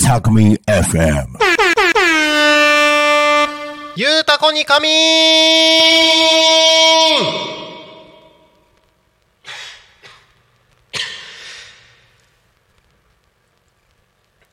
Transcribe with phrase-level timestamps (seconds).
[0.00, 1.26] タクミ FM
[3.94, 4.90] ゆうたこに仮眠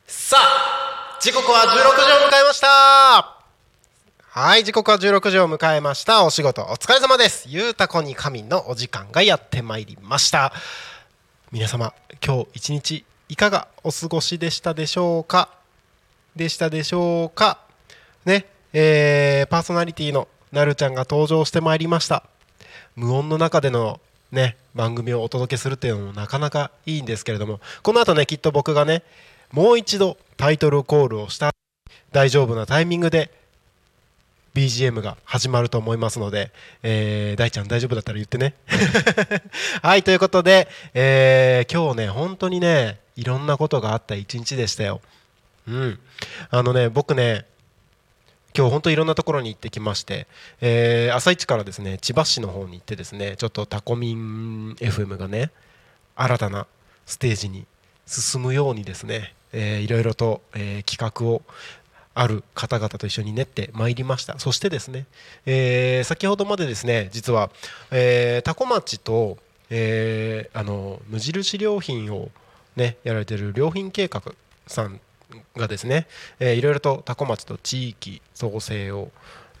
[0.06, 3.37] さあ、時刻は16時を迎えました。
[4.40, 6.24] はい、時刻は16時を迎えました。
[6.24, 7.46] お仕事お疲れ様です。
[7.48, 10.52] ゆうたこに仮眠のお時間がやってまいりました。
[11.50, 11.92] 皆様、
[12.24, 15.48] 今日一日いかがお過ごしでしたでしょうか？
[16.36, 17.58] でしたでしょうか？
[18.26, 22.22] ね、えーパーソナリティのなるちゃんが登場してまいりました
[22.94, 23.98] 無音の中での
[24.30, 29.02] ね番組をお届けするっていうのもなかなかいいんですけれどもこの後ねきっと僕がね
[29.50, 31.50] もう一度タイトルコールをした
[32.12, 33.36] 大丈夫なタイミングで
[34.54, 36.50] BGM が始まると思いますので、
[36.82, 38.54] えー大ちゃん大丈夫だったら言ってね。
[39.82, 45.00] はいということで、えー今日ね本当にねいろんなことがあった一日でしたよ。
[45.68, 45.98] うん。
[46.50, 47.44] あのね僕ね
[48.56, 50.26] 今日本当いろんなところに行ってきまして、
[50.60, 55.50] えー朝一からですね千葉市の方に行ってですねちょっとタコミン FM がね
[56.16, 56.66] 新たな
[57.06, 57.66] ステージに
[58.06, 61.42] 進むようにですね、えーいろいろと、えー企画を
[62.20, 64.40] ある方々と一緒に練ってまいりました。
[64.40, 65.06] そしてですね、
[65.46, 67.48] えー先ほどまでですね実は、
[67.92, 69.38] えー、タコ町と、
[69.70, 72.30] えーあの無印良品を
[72.74, 74.22] ねやられてる良品計画
[74.66, 75.00] さん
[75.56, 76.08] がですね、
[76.40, 79.10] えーいろいろと多古町と地域創生を、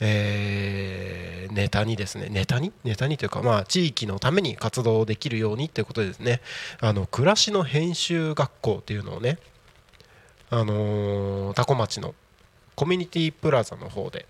[0.00, 2.72] えーネタにですねネタに？
[2.82, 6.40] ネタにというか、まあ、地域のために活動できるようにということでですね
[6.80, 9.38] あの暮らしの編集学校っていうのをね、
[10.50, 12.14] あのー多古町の
[12.78, 14.24] コミュニティプラザの方で、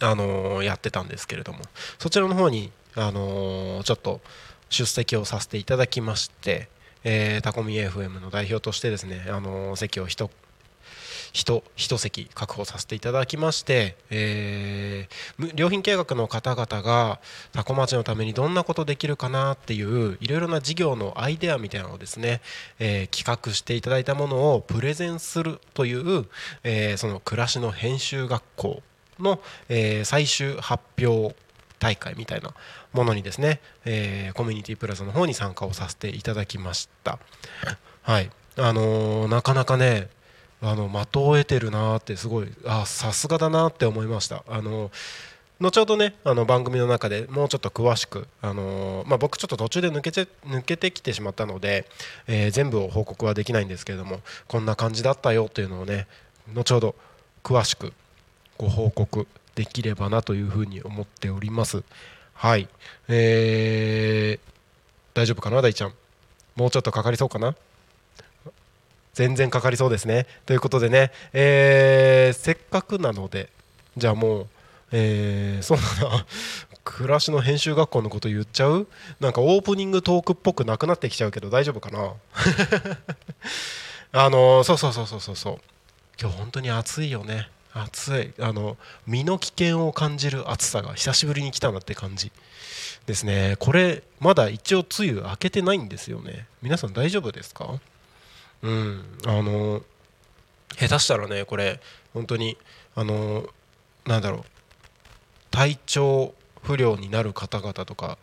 [0.00, 1.60] あのやってたんですけれども
[1.98, 4.20] そちらの方に、あのちょっと
[4.68, 6.68] 出席をさせていただきまして、
[7.04, 10.28] えータコミ FM の代表としてですね、あの席を一
[11.32, 17.20] 一一席確保させていただきまして、えー良品計画の方々が
[17.52, 22.40] 多古町のためにどんなことできるかなっていういろいろな事業のアイデアみたいなのをですね、
[22.78, 26.26] えー企画していただいたものをプレゼンするという、
[26.64, 28.82] えーその暮らしの編集学校
[29.18, 31.34] の、え最終発表
[31.78, 32.54] 大会みたいな
[32.92, 37.18] ものにですね、えーコミュニティプラザの方に参加をさせていただきました。
[38.02, 40.08] はい、あのーなかなかね
[40.62, 44.44] あの的を得てるなってすごいあさすがだなって思いました。
[44.48, 44.90] あの
[45.60, 51.86] 後ほどねあの番組の中でもうちょっと詳しく、あのまあ、僕ちょっと途中で抜けて抜けてきてしまったので、
[52.26, 56.06] えー全部を報告はできないんですけれどもこんな感じだったよっていうのをね
[56.52, 56.94] 後ほど
[57.44, 57.92] 詳しく
[58.58, 61.82] ご報告できればなというふうに思っております。
[62.34, 62.68] はい、
[63.08, 64.52] えー
[65.14, 65.92] 大丈夫かな大ちゃん？
[66.56, 67.54] もうちょっとかかりそうかな？
[69.14, 70.26] 全然かかりそうですね。
[70.46, 73.48] ということでね、えーせっかくなので
[73.96, 74.46] じゃあもう、
[74.92, 76.26] えーそうだな。
[76.84, 78.88] 暮らしの編集学校のこと言っちゃう？
[79.20, 82.12] なんかオープニングトークっぽくなくなってきちゃうけど大丈夫かな？
[84.24, 85.58] あのそうそうそうそうそうそう。
[86.20, 87.48] 今日本当に暑いよね。
[87.72, 88.42] 暑い。
[88.42, 92.32] あの身の危険を感じる暑さが久しぶりに来たなって感じ。
[93.06, 93.56] ですね。
[93.58, 96.46] これまだ一応梅雨明けてないんですよね。
[96.62, 97.78] 皆さん大丈夫ですか？
[98.62, 99.04] うん。
[99.26, 99.82] あの
[100.78, 101.80] 下手したらねこれ
[102.14, 102.56] 本当に
[102.94, 103.46] あの
[104.06, 104.44] なんだろう
[105.50, 108.18] 体調不良になる方々とか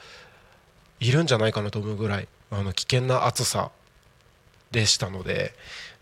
[1.00, 3.72] いるんじゃないかなと思うぐらいあの危険な暑さ
[4.72, 5.54] でしたので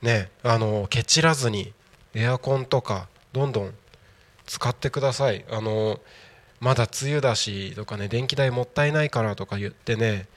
[0.01, 1.73] ねあのケチらずに
[2.13, 3.73] エアコンとかどんどん
[4.45, 5.45] 使ってください。
[5.49, 5.99] あの
[6.59, 10.27] まだ梅雨だしとかね電気代もったいないからとか言ってね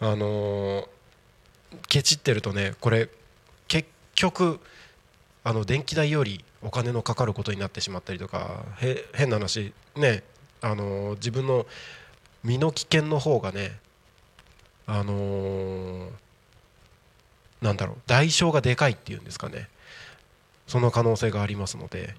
[0.00, 0.88] あの
[1.88, 3.08] ケチってるとねこれ
[4.18, 4.58] 局
[5.44, 10.24] あの電気代よりお金のかかることになってしまったりとかへ変な話ね
[10.60, 11.66] あの自分の
[12.42, 13.78] 身の危険の方がね
[14.86, 16.08] あの
[17.62, 19.68] なんだろう代償がでかいっていうんですかね
[20.66, 22.14] その可能性がありますので、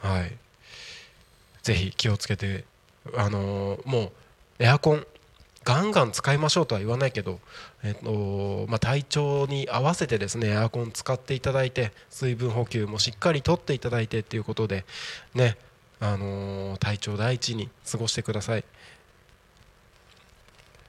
[0.00, 0.32] はい、
[1.62, 2.64] ぜひ気をつけて、
[3.14, 4.12] あのーもう
[4.58, 5.06] エアコン
[5.64, 7.38] ガンガン使いましょうとは言わないけど、
[7.82, 14.84] えっとまあ、体調に合わせてですねエアコン使っていただいて水分補給もしっかりとっていただいてっていうことで
[15.34, 15.58] ね、
[16.00, 18.64] あのー体調第一に過ごしてください。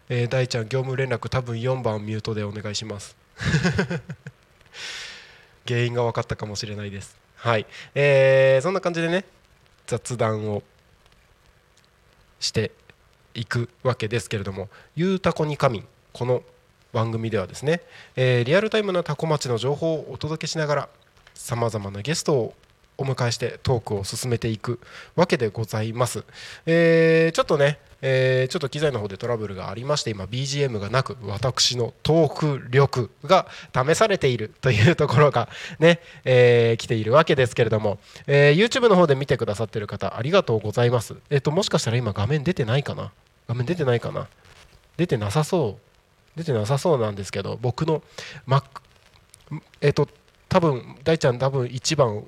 [0.07, 3.17] えー大ちゃん業務連絡多分4番ミュートでお願いします。
[5.67, 7.17] 原因が分かったかもしれないです。
[7.35, 9.25] はい、えーそんな感じでね
[9.85, 10.63] 雑談を
[12.39, 12.71] して
[13.33, 15.83] いくわけですけれども「ゆうたこに神」
[16.13, 16.43] この
[16.93, 17.81] 番組ではですね、
[18.15, 20.89] えーリアルタイムなタコ町の情報をお届けしながら
[21.33, 22.53] さまざまなゲストを
[22.97, 24.79] お迎えしてトークを進めていく
[25.15, 26.23] わけでございます、
[26.65, 35.49] えーちょっとね、えーちょっと機材の方でトラブルがありまして今 BGM がなく私のトーク力が試されているというところが
[35.79, 41.15] ね、えー来ているわけですけれども、えー YouTube の方で見てくださっている方ありがとうございます。
[41.29, 43.11] えっ、ともしかしたら今画面出てないかな？
[43.47, 44.27] 画面出てないかな？
[44.97, 46.37] 出てなさそう。
[46.37, 48.01] 出てなさそうなんですけど僕の
[48.47, 48.63] Mac
[49.81, 50.07] えっ、と
[50.49, 52.25] 多分大ちゃん多分1番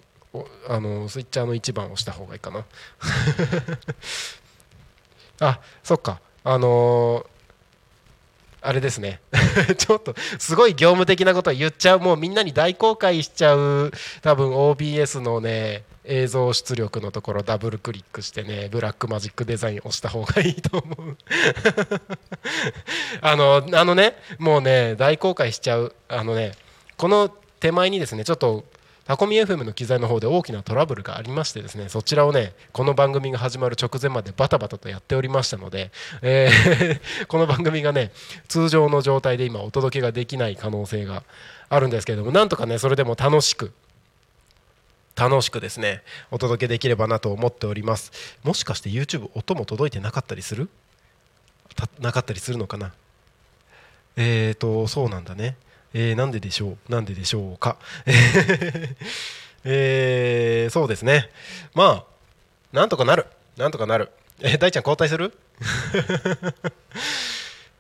[0.68, 2.66] あのスイッチャーの1番を押した方がいいかな。
[5.44, 6.20] あそっか。
[6.44, 7.34] あのー
[8.66, 9.20] あれですね。
[9.78, 12.00] ちょっとすごい業務的なことを言っちゃう。
[12.00, 13.92] もうみんなに大公開しちゃう。
[14.22, 21.18] 多分 OBS のね映像出力のところダブルクリックしてねブラックマジックデザイン押した方がいいと思う。
[23.20, 25.94] あのあのねもうね大公開しちゃう。
[26.08, 26.54] あのね
[26.96, 27.28] この
[27.60, 28.64] 手前にですねちょっと
[29.06, 35.92] タコミ FM の機材の方で大きなトラブルがありましてですねそちらをねこの番組が始まる直前までバタバタとやっておりましたので、
[36.22, 38.12] えー この番組がね
[38.48, 41.24] 通常の状態で今お届けができない可能性が
[41.68, 43.74] あるんですけれどもなんとかねそれでも楽しく
[45.18, 46.02] 楽しくですね
[46.32, 48.12] お届けできればなと思っております。
[48.44, 50.70] もしかして YouTube 音も届いてなかったりする？
[52.00, 52.94] なかったりするのかな？
[54.16, 55.56] えーとそうなんだね。
[55.94, 56.92] えーなんででしょう？
[56.92, 57.78] なんででしょうか？
[59.66, 61.30] えーそうですね。
[61.74, 63.26] まあなんとかなる。
[63.58, 64.10] なんとかなる。
[64.42, 65.34] え大ちゃん交代する？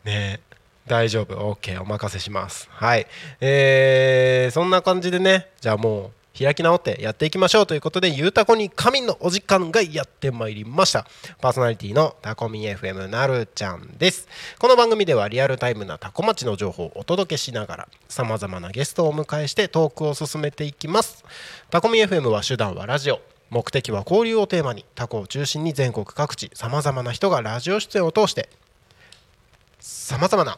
[0.06, 0.54] ねえ。
[0.88, 1.36] 大丈夫。
[1.54, 2.69] OK お任せします。
[2.71, 3.07] はい。
[3.42, 5.50] えーそんな感じでね。
[5.62, 11.06] じゃあもう開き直ってやっていきましょうということでゆうたこに神のお時間がやってまいりました。
[11.39, 14.27] パーソナリティのタコミ FM なるちゃんです。
[14.57, 21.24] この番組ではリアルタイムなタコ町の情報をお届けしながらさまざまなゲストをお迎えしてトークを進めていきます。
[21.69, 23.21] タコミ FM は手段はラジオ。
[23.51, 28.50] 目的は交流をテーマにタコを中心に全国各地さまざまな人がラジオ出演を通して
[29.79, 30.57] さまざまな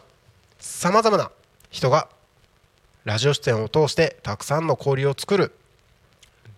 [0.57, 1.29] さまざまな
[1.69, 2.07] 人が
[3.03, 5.51] ラジオ出演を通してたくさんの交流を作る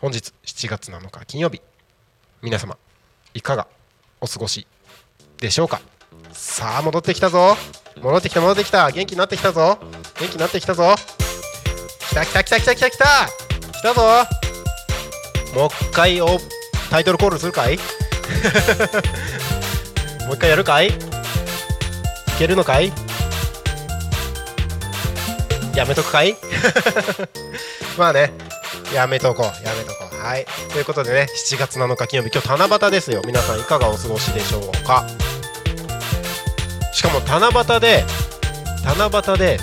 [0.00, 1.60] 本日7月7日金曜日。
[2.40, 2.78] 皆様
[3.34, 3.66] いかが
[4.20, 4.64] お過ごし
[5.38, 5.80] でしょうか？
[6.32, 7.56] さあ戻ってきたぞ。
[8.00, 8.88] 戻ってきた戻ってきた。
[8.92, 9.76] 元気になってきたぞ。
[10.20, 10.94] 元気になってきたぞ。
[12.10, 13.04] きたきたきたきたきたきた。
[13.72, 14.02] きたぞ。
[15.56, 16.38] もう一回お
[16.90, 17.76] タイトルコールするかい？
[20.26, 20.90] もう一回やるかい？
[20.90, 20.92] い
[22.38, 22.92] けるのかい？
[25.74, 26.36] やめとくかい？
[27.98, 28.30] まあね。
[28.94, 30.16] やめとこうやめとこう。
[30.16, 30.46] はい。
[30.72, 33.22] ということでね7月7日金曜日今日七夕ですよ。
[33.26, 35.06] 皆さんいかがお過ごしでしょうか。
[36.92, 38.04] しかも七夕で
[38.84, 39.58] 七夕で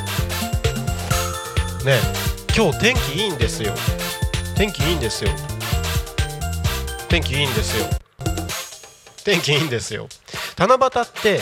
[1.85, 1.97] ね
[2.55, 3.73] 今日天気いいんですよ。
[4.55, 5.31] 天気いいんですよ。
[7.09, 7.87] 天気いいんですよ。
[9.23, 10.07] 天気いいんですよ。
[10.57, 11.39] 七夕って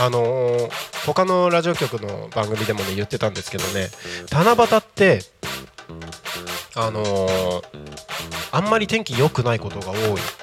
[0.00, 0.70] あのー
[1.06, 3.90] 他のラジオ局の番組でもね言ってたんですけどね。
[4.32, 5.20] 七夕って
[6.76, 7.62] あのー
[8.52, 9.98] あんまり天気良くないことが多い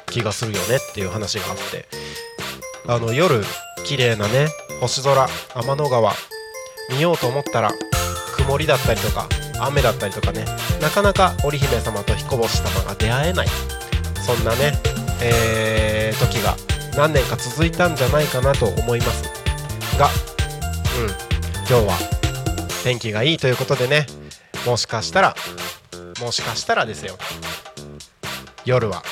[0.07, 1.87] 気がするよねっていう話があって。
[2.85, 3.43] あの夜
[3.85, 4.47] 綺麗なね
[4.81, 6.13] 星空天の川
[6.91, 7.71] 見ようと思ったら
[8.35, 9.29] 曇りだったりとか
[9.61, 10.43] 雨だったりとかね
[10.81, 13.47] なかなか織姫様と彦星様が出会えない。
[14.25, 14.73] そんなね、
[15.21, 16.55] えー時が
[16.95, 19.23] 何年か続いたんじゃないかなと思います。
[19.97, 21.09] がうん
[21.67, 21.97] 今日は
[22.83, 24.05] 天気がいいということでね
[24.65, 25.35] もしかしたら
[26.23, 27.17] もしかしたらですよ。
[28.65, 29.03] 夜は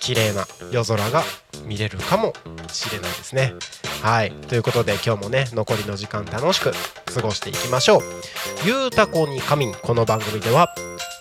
[0.00, 1.24] 綺麗な夜空が
[1.66, 2.32] 見れるかも
[2.72, 3.54] しれないですね。
[4.00, 4.30] はい。
[4.30, 6.72] ということで今日もね残りの時間楽しく
[7.12, 8.02] 過ごしていきましょう
[8.64, 10.72] 「ゆうたこに仮眠」この番組では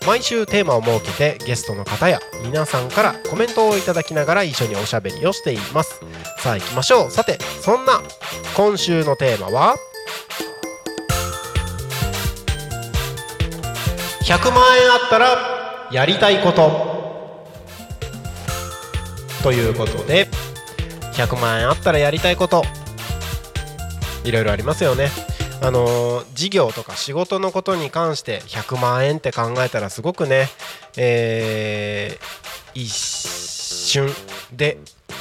[0.05, 5.99] 毎週テーマを設けてゲストの方や皆さんからコメントをいただきながら一緒におしゃべりをしています。
[6.37, 7.11] さあ行きましょう。
[7.11, 8.01] さてそんな
[8.55, 9.75] 今週のテーマは
[14.29, 17.47] 100万円あったらやりたいこと。
[19.41, 20.27] ということで
[21.13, 22.61] 100万円あったらやりたいこと。
[24.23, 25.09] いろいろありますよね。
[25.63, 30.47] あの事業とか仕事のことに関して100万円って考えたらすごくね、
[30.95, 32.39] えー
[32.75, 34.07] 一瞬
[34.53, 34.77] で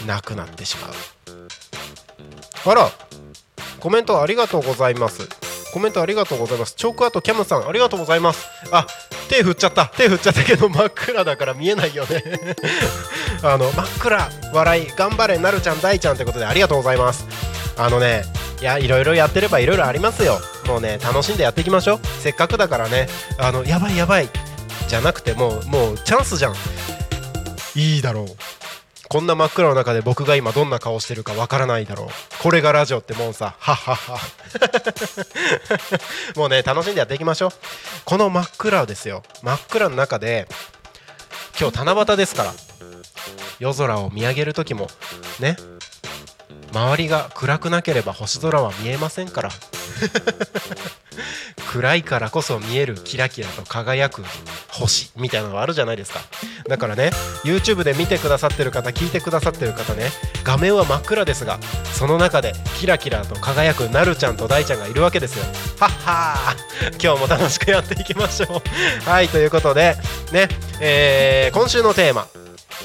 [0.07, 0.93] なくなってしまう。
[2.67, 2.91] あら
[3.81, 5.48] コメントありがとうございます。
[5.73, 6.75] コメントありがとうございます。
[6.75, 8.49] チョークアートキャムさんありがとうございます。
[8.71, 8.87] あ
[9.29, 9.87] 手振っちゃった。
[9.87, 12.23] 手振っちゃったけど 真っ暗だから見えないよね。
[13.43, 17.27] あの真っ暗笑い頑張れなるちゃん大ちゃんってことでありがとうございます。
[17.77, 18.25] あのね
[18.61, 20.41] いやいろいろやってればいろいろありますよ。
[20.67, 22.01] もうね楽しんでやっていきましょう。
[22.21, 23.09] せっかくだからね。
[23.39, 24.29] あのやばいやばい。
[24.89, 26.55] じゃなくてもうもうチャンスじゃん。
[27.75, 28.27] いいだろう。
[29.09, 32.09] こんな真っ暗の中で僕が今どんな顔してるかわからないだろう。
[32.43, 33.55] これがラジオってもんさ。
[33.59, 34.19] はっはっは。
[36.37, 37.51] もうね楽しんでやっていきましょう。
[38.05, 39.23] この真っ暗ですよ。
[39.43, 40.47] 真っ暗の中で
[41.59, 42.53] 今日七夕ですから。
[43.59, 44.91] 夜空を見上げる時も
[45.41, 45.57] ね。
[46.73, 49.51] 周りが暗くなければ星空は見えませんから。
[51.73, 54.23] 暗いからこそ見えるキラキラと輝く
[54.69, 56.21] 星みたいなのがあるじゃないですか。
[56.69, 57.11] だからね
[57.45, 60.11] YouTube で見てくださってる方聞いてくださってる方ね
[60.45, 61.59] 画面は真っ暗ですが
[61.95, 65.45] その中でキラキラと輝くなるちゃんと大ちゃんがいるわけですよ。
[65.81, 67.03] はっはー。
[67.03, 68.63] 今日も楽しくやっていきましょ
[69.07, 69.09] う。
[69.11, 69.97] はいということで
[70.33, 70.49] ね、
[70.81, 72.29] えー今週のテーマ。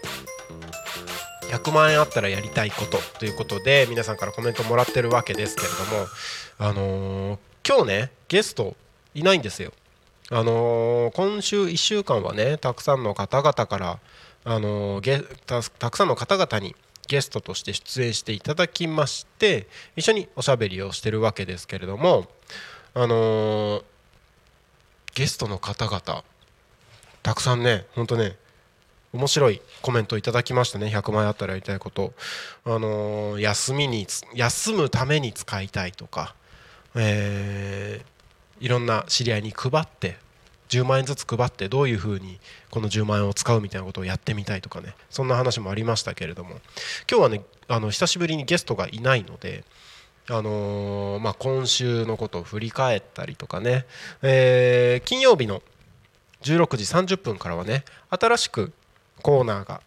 [1.51, 6.07] 100万円あったらやりたいことということで皆さんからコメントもらってるわけですけれども
[6.57, 8.75] あのー今日ねゲスト
[9.13, 9.71] いないんですよ。
[10.31, 13.99] あのー今週1週間はねたくさんの方々から
[14.45, 16.75] あのーゲたたくさんの方々に
[17.07, 22.27] ゲストとして出演していただきまして一緒におしゃべりをしてるわけですけれども
[22.95, 23.83] あの
[25.15, 26.23] ゲストの方々
[27.23, 28.35] たくさんねほんとね
[29.13, 30.87] 面白いコメントいただきましたね。
[30.87, 32.13] 100万円あったらやりたいこと。
[32.65, 36.35] あのー休みに休むために使いたいとか、
[36.95, 38.15] えー
[38.63, 40.17] いろんな知り合いに配って
[40.69, 44.95] 10万円ずつ配ってどういうふうにこの10万円を使うみたいなことをやってみたいとかね。
[45.09, 46.59] そんな話もありましたけれども。
[47.09, 49.63] 今日はねあの久しぶりにゲストがいないので
[50.29, 53.85] あのーまあ、今週のことを振り返ったりとかね、
[54.23, 55.61] えー金曜日の
[56.41, 58.71] 16時30分からはね新しく
[59.21, 59.81] コーナーが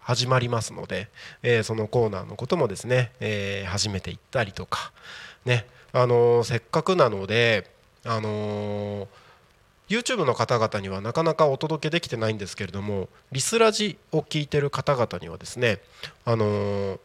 [0.00, 1.08] 始まりますので、
[1.42, 4.92] えーそのコーナーのこともですね、えー始めていったりとか。
[5.44, 5.66] ね。
[5.92, 7.70] あのーせっかくなので
[8.04, 9.08] あの
[9.88, 15.78] YouTube の方々にはなかなかお届けできてないんですけれどもリスラジを聞いてる方々にはですね
[16.26, 17.00] あの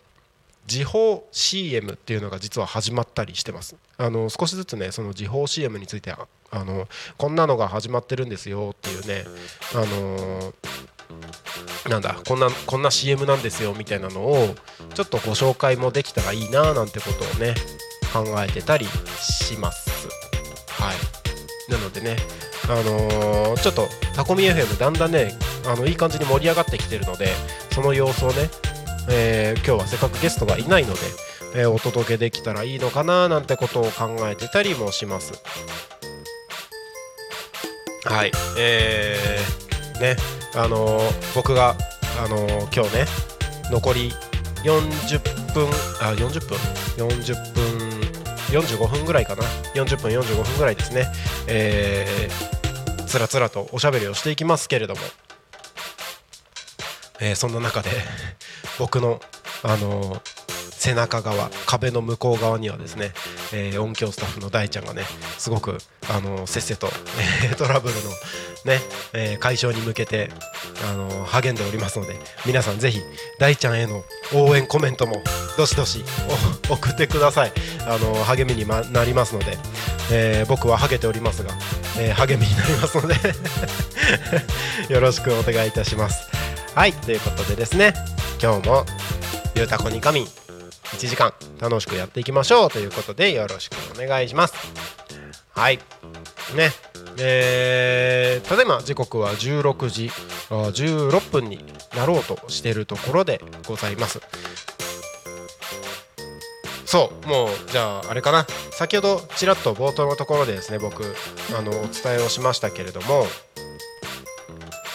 [0.66, 3.76] 時報 CM っていうのが実は始まったりしてます。
[3.98, 9.26] あの少しずつねその時報 CM についてあのこんなのが始まってるんですよっていうね
[9.76, 10.54] あの
[11.90, 14.56] なんだこんなこんな CM なんですよみたいなのを
[14.94, 17.56] ちょっとご紹介もできたらいいななんてことをね
[18.14, 18.86] 考えてたり
[19.20, 20.08] します。
[20.70, 21.72] はい。
[21.72, 22.18] なのでね
[22.66, 25.34] あのーちょっとタコミ FM だんだんね
[25.66, 27.28] あのいい感じに盛り上がってきてるので
[27.72, 28.50] その様子をね
[29.10, 31.00] えー今日はせっかくゲストがいないので、
[31.56, 35.34] えーお届けできたらいいのかななんてことを考えてたりもします。
[38.06, 38.32] はい。
[38.58, 40.16] えーね。
[40.56, 41.76] あのー僕が、
[42.24, 43.06] あのー今日ね
[43.72, 44.12] 残り
[44.64, 45.68] 40分
[46.02, 46.58] あ40分
[47.08, 47.90] ？40分
[48.52, 49.44] 45分ぐらいかな
[49.74, 51.08] ？40分45分ぐらいですね。
[51.48, 52.64] えー
[53.06, 55.02] つらつらとおしゃべりをしていきますけれども。
[57.24, 57.90] えーそんな中で
[58.80, 59.20] 僕の
[59.64, 60.22] あの
[60.72, 63.14] 背中側壁の向こう側にはですね、
[63.54, 65.06] えー音響スタッフの大ちゃんがね
[65.38, 65.78] すごく
[66.10, 66.92] あのせっせと、
[67.50, 68.10] え トラブルの
[68.66, 68.82] ね、
[69.14, 70.30] えー解消に向けて
[70.86, 73.02] あの励んでおりますので皆さんぜひ
[73.40, 74.04] 大ちゃんへの
[74.34, 75.24] 応援コメントも
[75.58, 76.04] どしどし
[76.70, 77.54] 送ってください。
[77.88, 79.58] あの励みにまなりますので、
[80.12, 81.52] えー僕はハゲておりますが、
[81.98, 83.16] えー励みになりますので
[84.90, 86.28] よろしくお願いいたします。
[86.76, 87.94] はいということでですね
[88.42, 88.84] 今日も
[89.56, 94.56] ゆうたこにかみ1時間楽しくやっていきましょうということでよろしくお願いします。
[95.52, 95.78] はい。
[96.56, 96.72] ね。
[97.20, 100.10] えー、ただいま時刻は16時
[100.50, 101.64] 16分に
[101.96, 104.20] なろうとしているところでございます。
[106.86, 108.48] そうもうじゃああれかな。
[108.72, 111.04] 先ほどちらっと冒頭のところでですね僕
[111.56, 113.28] あのお伝えをしましたけれども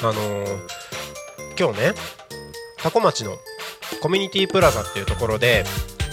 [0.03, 0.89] あのー
[1.59, 1.93] 今日ね
[2.83, 3.37] 多古町の
[4.01, 5.65] コミュニティプラザっていうところで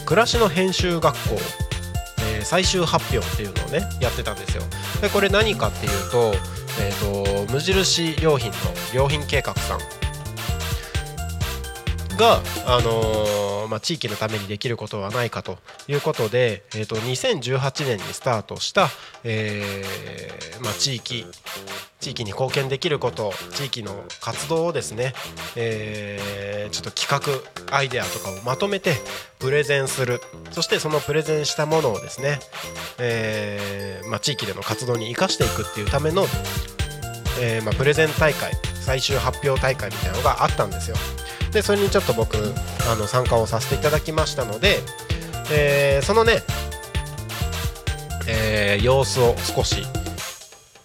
[0.05, 1.35] 暮らしの編集学校、
[2.19, 4.61] えー最終発表っていうのをねやってたんですよ。
[5.01, 6.31] でこれ何かっていうと,、
[6.79, 8.57] えー、と無印良品の
[8.93, 9.79] 良品計画さん
[12.15, 15.57] が、あのーまあ、地域のためにできることはないかと
[15.88, 18.89] いうことで、えー、と2018年にスタートした、
[19.24, 21.25] えーまあ、地域
[22.00, 25.13] 地域に貢献できること地域の活動をですね、
[25.55, 26.45] えー
[26.75, 27.07] ちょっと企
[27.67, 28.95] 画アイデアとかをまとめて
[29.39, 30.19] プレゼンする。
[30.51, 32.39] そしてそのプレゼンしたものをですね、
[33.00, 36.25] えまあ、地域での活動に生かしていくっていうための、
[37.39, 40.98] えま、プレゼン大会最終発表大会みたいなのがあったんですよ。
[41.55, 44.79] でそれにちょっと僕あの参加をさせていただきましたので、
[45.53, 46.43] えーそのね、
[48.27, 49.83] えー様子を少し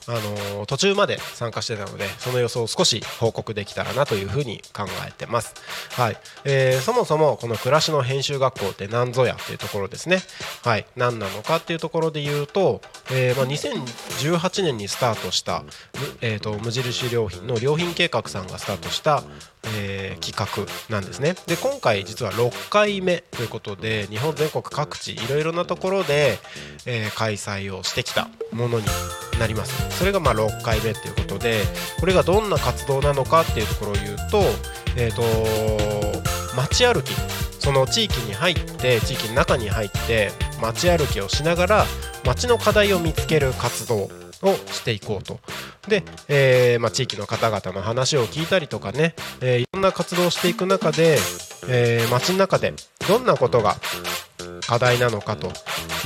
[0.07, 5.55] あのー途中まで参加してたのでその様子を少し報告できたらなというふうに考えてます、
[5.93, 6.17] はい。
[6.45, 10.21] えーそもそもこの暮らしの編集学校って何ぞやっていうところですね。
[10.63, 10.87] はい。
[10.95, 12.81] 何なのかっていうところで言うと、
[13.11, 15.65] えーまあ、2018年にスタートした、
[16.21, 19.25] えー、と無印良品の良品計画さんがスタートした、
[19.65, 21.35] えー企画なんですね。
[21.47, 26.39] で今回実は6回目ということで日本全国各地いろいろなところで、
[26.87, 28.87] えー開催をしてきたものに
[29.39, 29.99] なります。
[29.99, 31.63] それがま6回目ということで
[31.99, 34.43] これがどんな活動なのかっていうところを言うと,、
[34.97, 35.23] えー、と
[36.57, 37.13] 街歩き。
[37.61, 41.85] その地域に入って地域の中に入って街歩きをしながら
[42.25, 44.09] 街の課題を見つける活動
[44.43, 45.41] をしていこうと。
[45.89, 51.19] で、えーまあ、地域の方々の話を聞いたりとかね、えーいろんな活動をしていく中で、
[51.69, 52.75] えー街の中で
[53.09, 53.77] どんなことが
[54.67, 55.53] 課題なのかと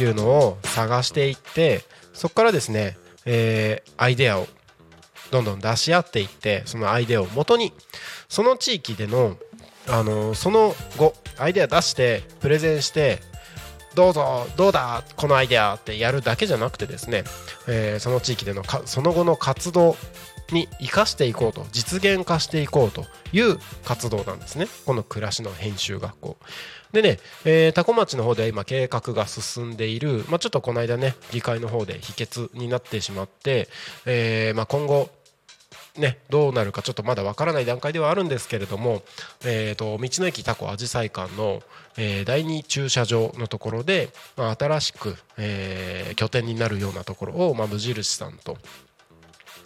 [0.00, 4.46] いうのを探していってそこからですね、えーアイデアを
[5.30, 7.72] どんどん出し合っていってそのアイデアをもとに
[8.28, 9.36] その地域での、
[9.88, 13.20] あのその後アイデア出してプレゼンして
[13.94, 17.24] どうぞどうだこのアイデアってやるだけじゃなくてですね、
[17.68, 19.96] えーその地域でのかその後の活動
[20.52, 24.66] に生かしていこうと実現化していこうという活動なんですね。
[24.84, 26.36] この暮らしの編集学校。
[26.92, 33.68] でね、えー、多古町の方では今計画が進んでいる、まあ、ちょっとこの間ね議会の方で否決になってしまって、
[34.06, 35.10] えーまあ、今後
[35.96, 39.02] ね、どうなるかちょっとまだわからない段階ではあるんですけれども、
[39.44, 41.62] えー、と道の駅タコあじさい館の、
[41.96, 48.58] えー第2駐車場のところで、まあ、新しく、えー拠点になるようなところを、まあ、無印さんと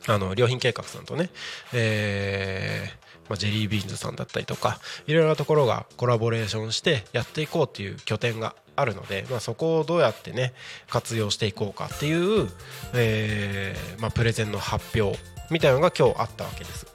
[0.06, 1.30] あの良品計画さんとね、
[1.72, 10.54] えーまあ、ジェリービーンズさんだったりとかいろいろなところがコラボレーションしてやっていこうっていう拠点があるので、まあ、そこをどうやってね
[10.88, 12.48] 活用していこうかっていう、
[12.94, 15.18] えーまあ、プレゼンの発表
[15.50, 16.87] みたいなのが今日あったわけです。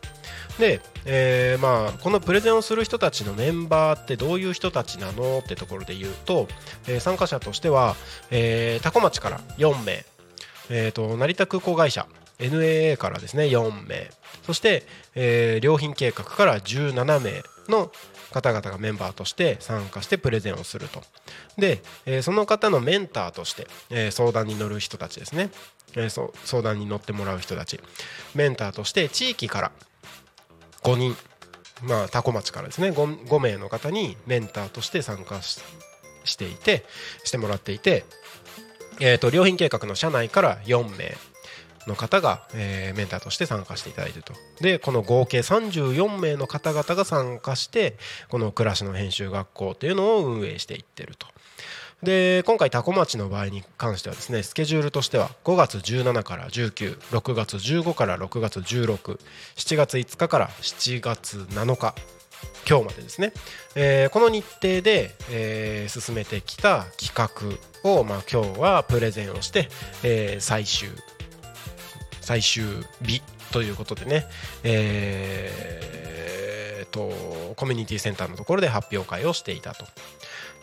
[0.59, 6.47] で、えーまあ、このプレゼンをする人たちのメンバーってどういう人たちなのってところで言うと、
[6.87, 7.95] えー参加者としては、
[8.29, 10.05] えー、多古町から4名、
[10.69, 12.07] えー、と成田空港会社
[12.39, 14.09] NAA からですね4名
[14.43, 14.83] そして、
[15.15, 17.91] えー良品計画から17名の
[18.33, 21.01] 方々がメンバーとして参加してプレゼンをすると。
[21.57, 25.49] で、えーその方のメンターとして、えー相談に乗る人たちですね、
[25.95, 27.79] えー相談に乗ってもらう人たち。
[28.35, 29.71] メンターとして地域から
[30.83, 31.15] 5人
[31.83, 32.89] まあ多古町からですね。
[32.89, 36.85] 5, 5名の方にメンターとして参加していて
[37.23, 38.05] してもらっていて、
[38.99, 41.15] えー、と良品計画の社内から4名。
[41.87, 44.33] の方が、えーメンターとして参加していただいてると。
[44.61, 47.95] でこの合計34名の方々が参加して
[48.29, 51.27] この暮らしの編集学校というのを運営していってると。
[52.03, 61.95] で今回多古町の場合に関してはですねスケジュールとしては5月17から196月15から6月167月5日から7月7日
[62.67, 63.31] 今日までですね、
[63.75, 69.69] えーこの日程で、えー進めてきた企画を、まあ、今日はプレゼンをして、
[70.03, 70.89] えー最終
[72.23, 72.63] 最終
[73.01, 74.25] 日ということでね、
[74.63, 75.83] えー
[76.93, 77.11] と
[77.55, 79.85] コミュニティセンターのところで発表会をしていたと。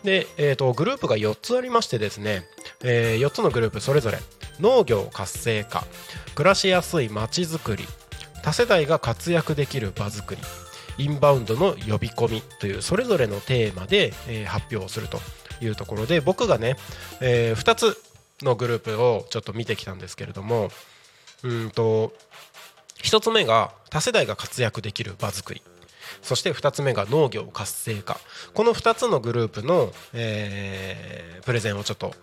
[0.03, 2.43] で、えー、とグループが4つありましてですね、
[2.83, 4.17] え4つのグループそれぞれ
[4.59, 5.85] 農業活性化
[6.33, 7.85] 暮らしやすいまちづくり
[8.41, 10.41] 多世代が活躍できる場づくり
[10.97, 15.19] インバウンドの呼び込みというそれぞれのテーマで、えー発表をすると
[15.61, 16.77] いうところで僕がね、
[17.19, 17.97] え2つ
[18.41, 20.71] のグループをちょっと見てきたんですけれども
[21.43, 22.13] うんと
[23.03, 25.61] 1つ目が多世代が活躍できる場づくり。
[26.21, 28.19] そして2つ目が農業活性化。
[28.53, 32.13] この2つのグループの、えープレゼンをちょっと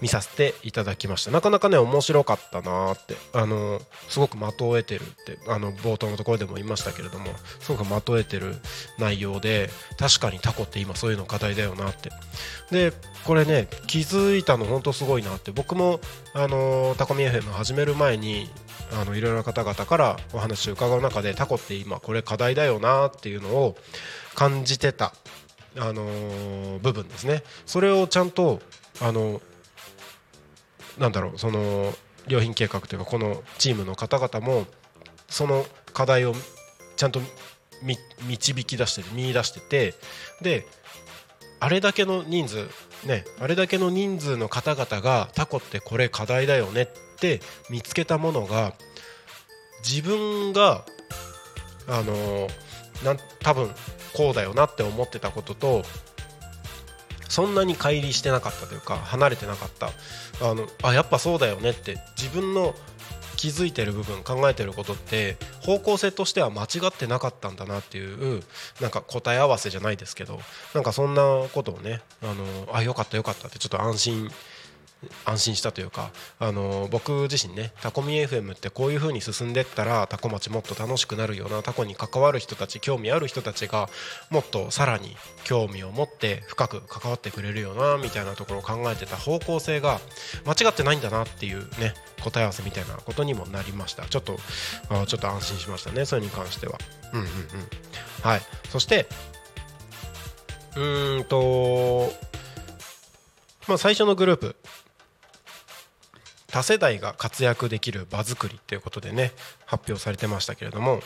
[0.00, 1.30] 見させていただきました。
[1.30, 3.16] なかなかね面白かったなーって。
[3.32, 7.26] あのすごく的を得てるってあの冒頭のところでも言いましたけれども
[7.60, 8.56] すごく的を得てる
[8.98, 12.10] 内容で確かにタコって今そういうの課題だよなって。
[12.70, 12.92] で
[13.24, 15.52] これね気づいたの本当すごいなって。
[15.52, 16.00] 僕も
[16.34, 18.50] あのタコミ FM 始める前に
[18.92, 23.76] あのいろいろな方々からお話を伺う中でタコって今これ課題だよなっていうのを
[24.34, 25.14] 感じてた
[25.78, 27.42] あの部分ですね。
[27.66, 28.60] それをちゃんと
[29.00, 29.40] あの
[30.98, 31.92] なんだろうその
[32.28, 34.66] 良品計画というかこのチームの方々も
[35.28, 36.34] その課題を
[36.96, 37.20] ちゃんと
[38.26, 39.94] 導き出して見出してて
[40.40, 40.66] で
[41.60, 42.56] あれだけの人数
[43.06, 48.74] ねあれだけの人数の方々がタコってこれ課題だよねって見つけたものが
[49.82, 50.84] 自分が
[51.88, 52.48] あの
[53.04, 53.70] な多分
[54.14, 55.82] こうだよなって思ってたことと
[57.34, 59.90] そんなに乖離してなかったというか離れてなかった。
[60.40, 62.76] あのあやっぱそうだよねって自分の
[63.36, 68.42] 気づいてる部分考えてることって方向性としては間違ってなかったんだなっていう
[68.80, 70.38] なんか答え合わせじゃないですけど
[70.74, 74.30] なんかそんなことをねあのあよかったよかったってちょっと安心
[75.24, 83.88] 安心したというかあの僕自身ねタコミ FM ってこういう風に進んでったらタコ町もっと楽しくなるようなタコに関わる人たち興味ある人たちが
[84.30, 90.00] もっとさらに興味を持って深く関わってくれるよなみたいなところを考えてた方向性が
[90.46, 94.04] 間違ってないんだなっていうね答え合わせみたいなことにもなりました。
[94.06, 94.38] ちょっと
[94.88, 96.78] あちょっと安心しましたねそれに関しては。
[97.12, 97.32] うんうんうん。
[98.22, 98.42] はい。
[98.70, 99.06] そして
[100.76, 102.12] うーんと
[103.68, 104.56] まあ最初のグループ。
[106.54, 109.32] 多世代が活躍できる場づくりということでね
[109.66, 111.00] 発表されてましたけれども、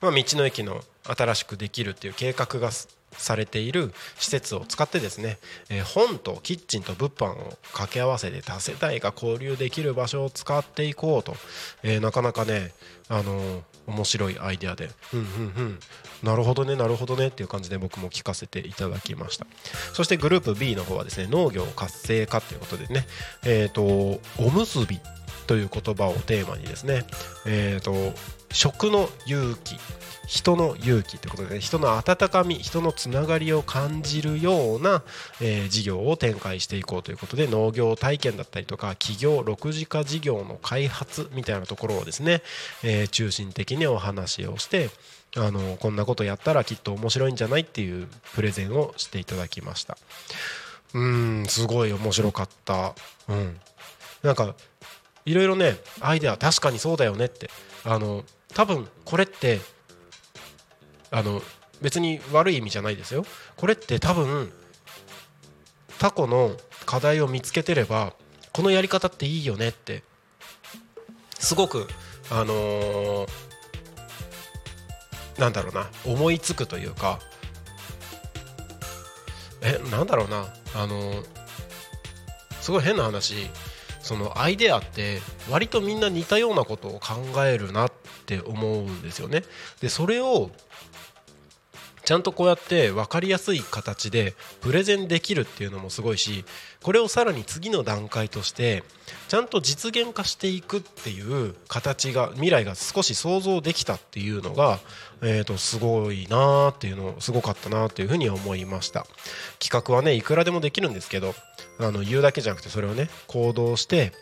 [0.00, 5.38] まあ、道の駅の新しくできるっていう計画がされている施設を使ってですね、
[5.70, 11.36] え本とキッチンと物販を掛け合わせて多世代が交流できる場所を使っていこうと、
[11.84, 12.72] えーなかなかね、
[13.08, 14.90] あのー面白いアイデアで。
[15.12, 15.28] うんうんう
[15.62, 15.78] ん。
[16.22, 17.28] なるほどねなるほどね。
[17.28, 19.46] っていう感じで僕も聞かせていただきました。
[19.92, 23.06] そしてグループ B の方はですね農業活性化ということでね
[23.44, 24.20] えっ、とお
[24.52, 25.00] むすび
[25.46, 27.04] という言葉をテーマにですね
[27.46, 27.92] えっ、と
[28.54, 29.76] 食の勇気
[30.26, 35.02] 人の勇気ということで、人の温かみ人のつながりを感じるような、
[35.42, 42.42] えー事業を展開していこうということで農業体験だったりとか企業6次化事業の開発みたいなところをですね、
[42.82, 44.90] えー中心的にお話をして
[45.36, 49.98] あのこんなことやったらきっと面白いんじゃないっていうプレゼンをしていただきました。
[50.94, 52.94] うーんすごい面白かった。
[53.28, 53.58] うん。
[54.22, 54.54] なんか
[55.26, 57.50] いろいろねアイデア確かにそうだよねって
[57.84, 59.60] あの多分これって
[61.10, 61.42] あの
[61.82, 63.24] 別に悪い意味じゃないですよ。
[63.56, 64.52] これって多分
[65.98, 66.52] タコの
[66.86, 68.14] 課題を見つけてれば
[68.52, 70.02] このやり方っていいよねって
[71.38, 71.86] すごく
[72.30, 73.28] あのー
[75.38, 77.18] なんだろうな思いつくというか
[79.62, 81.24] えなんだろうなあのー
[82.60, 83.50] すごい変な話
[84.00, 89.44] そのアイデアって割とみんな似たようなことを考えるなってって思うんですよね。
[89.80, 90.50] でそれを
[92.04, 96.44] ちゃんとこうやって分かりやすい形でプレゼンできるっていうのもすごいし
[96.82, 98.84] これをさらに次の段階として
[99.28, 104.80] ちゃんと実現化していくっていう形が未来が少し想像できたっていうのが、
[105.22, 109.06] えー、とすごいなーっていうのすごかったなっていうふうに思いました
[109.58, 111.34] 企画はねいくらでもできるんですけど
[111.80, 114.12] あの言うだけじゃなくてそれをね行動して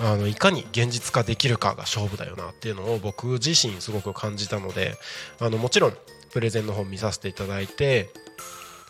[0.00, 4.94] あのいかに現実化できるかが勝負だよなっていうのを僕自身すごく感じたので
[5.38, 5.94] あのもちろん
[6.32, 8.10] プレゼンの方見させていただいて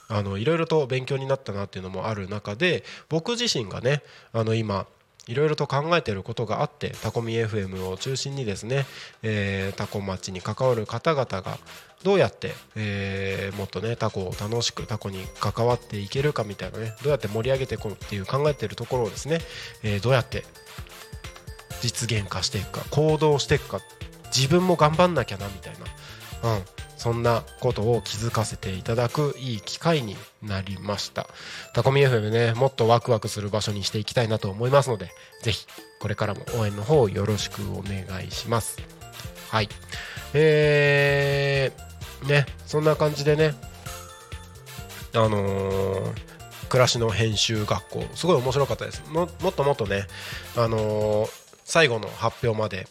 [0.08, 4.86] あのいろいろと勉強になったなっていうのもある中で僕自身がねあの今
[5.26, 8.86] いろいろと考えてることがあってタコミ FM を中心にですね、
[9.22, 11.58] えータコ町に関わる方々が
[12.02, 19.38] どうやって、えーもっとねタコを楽しくタコに関わっていけるかみたいなねどうやって盛り上げていこうっていう考えてるところをですね、
[19.84, 20.44] えーどうやって
[21.80, 23.80] 実現化していくか行動していくか
[24.34, 25.74] 自分も頑張んなきゃなみたい
[26.42, 26.62] な、うん、
[26.96, 31.26] そんなことを気づかせていただくいい機会になりました。
[31.74, 35.10] タコミ FM ねもっとワクワクする場所にしていきたいなと思いますので
[35.42, 35.66] ぜひ
[35.98, 38.78] これからも応援の方よろしくお願いします。
[39.50, 39.68] はい。
[40.34, 43.54] えー、ねそんな感じでね
[45.14, 46.30] あのー
[46.68, 49.02] 暮らしの編集学校すごい面白かったです。
[49.08, 50.04] ももっともっとね
[50.56, 51.39] あのー
[51.70, 52.88] 最後の発表まで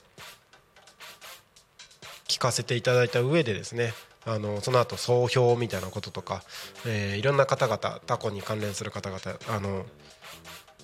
[2.30, 3.92] 聞かせていただいた上でですね
[4.26, 6.44] あのその後総評みたいなこととか、
[6.88, 9.86] えーいろんな方々タコに関連する方々あの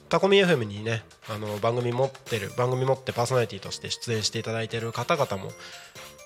[0.10, 5.52] タコミ FM にねあの番組持ってる番組持ってパーソナリティとして出演していただいてる方々も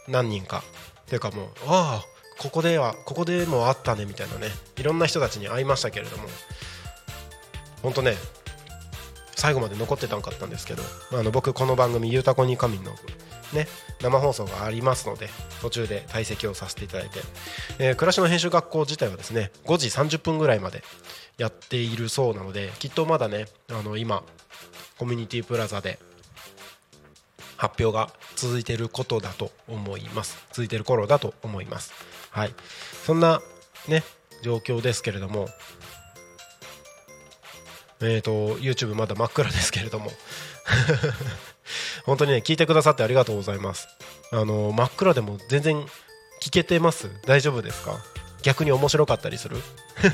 [0.08, 0.64] 何人か
[1.02, 2.06] っていうかもうああ
[2.40, 6.24] ここではここでもあったねみたいなねいろんな人たちに会いましたけれども
[7.84, 8.16] 本当ね
[9.40, 12.92] 最後まで残ってたんかったんですけどあの僕この番組「ゆうたこに神」の
[13.54, 13.70] ね
[14.02, 15.30] 生放送がありますので
[15.62, 17.22] 途中で退席をさせていただいて、
[17.80, 20.84] えー暮らしの編集学校自体はですね5時30分ぐらいまで
[21.38, 24.24] やっているそうなのできっとまだねあの今
[24.98, 26.00] コミュニティプラザで
[27.56, 30.38] 発表が続いていることだと思います。
[30.52, 31.94] 続いてる頃だと思います。
[32.32, 32.54] はい。
[33.06, 33.42] そんな
[33.88, 34.04] ね
[34.44, 35.48] 状況ですけれども
[38.02, 40.12] えー、と YouTube まだ真っ暗ですけれども。
[42.06, 43.88] 本当にね聞いてくださってありがとうございます。
[44.32, 45.86] あの真っ暗でも全然
[46.42, 47.10] 聞けてます？
[47.26, 47.98] 大丈夫ですか？
[48.42, 49.58] 逆に面白かったりする？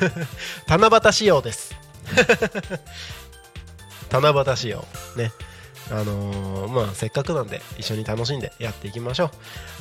[0.68, 1.76] 七夕仕様です。
[4.12, 4.86] 七夕仕様。
[5.16, 5.32] ね。
[5.92, 9.26] あのーまあせっかくなんで一緒に楽しんでやっていきましょ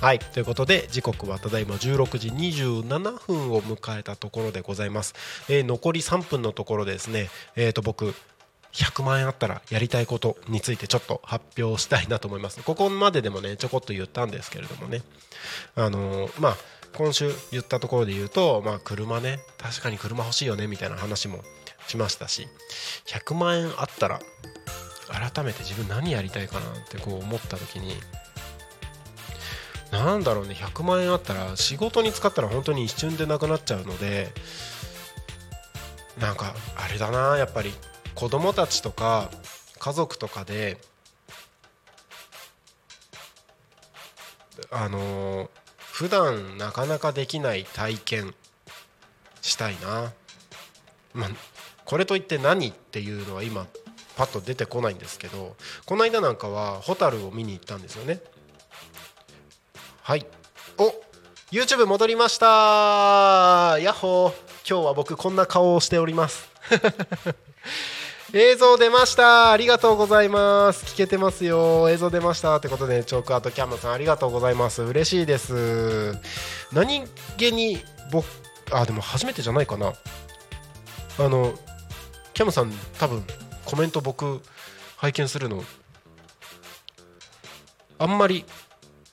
[0.01, 0.05] う。
[0.05, 0.19] はい。
[0.19, 5.15] ということで時刻はただいま16時27分を迎えたところでございます、
[5.49, 8.15] えー残り3分のところですねえー、と僕
[8.73, 12.63] 100万円あったらやりたいことについてちょっと発表したいなと思います。
[12.63, 15.03] ここまででもねちょこっと言ったんですけれどもね。
[15.77, 16.57] あのーまあ
[16.97, 19.41] 今週言ったところで言うと、まあ、車ね。
[19.59, 21.41] 確かに車欲しいよねみたいな話も
[21.89, 22.47] しましたし。
[23.07, 24.21] 100万円あったら
[25.09, 27.95] 改めて自分何やりたいかなってこう思った時に
[29.93, 34.29] なんだろうね100万円あったら仕事に使ったら本当に一瞬でなくなっちゃうので
[36.19, 37.73] なんかあれだなやっぱり
[38.15, 39.31] 子供たちとか
[39.79, 40.79] 家族とかで
[44.71, 45.49] あのー
[45.95, 48.35] 普段なかなかできない体験
[49.43, 50.13] したいな。
[51.13, 51.31] まあ
[51.85, 53.69] これといって何っていうのは今
[54.17, 58.21] パッと出てこないんですけどこの間なんかはホタルを見に行ったんですよね。
[60.03, 60.27] はい。
[60.79, 60.93] お
[61.51, 63.79] YouTube 戻りました。
[63.81, 64.33] ヤッホー。
[64.69, 66.49] 今日は僕こんな顔をしております。
[68.33, 69.53] 映像出ました。
[69.53, 70.85] ありがとうございます。
[70.87, 71.89] 聞けてますよ。
[71.91, 74.83] 映像出ましたってことでチョークアートキャムさんありがとうございます。
[74.83, 76.19] 嬉しいです。
[76.73, 78.27] 何気に僕
[78.73, 79.93] あでも初めてじゃないかな。
[81.19, 81.55] あの
[82.33, 83.25] キャムさん多分
[83.65, 84.41] コメント僕
[84.97, 85.65] 拝見するの
[87.99, 88.45] あんまり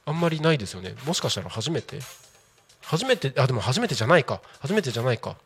[0.06, 0.96] あんまりないですよね。
[1.06, 2.00] もしかしたら初めて？
[2.82, 4.42] 初めてあでも初めてじゃないか。
[4.60, 5.38] 初めてじゃないか。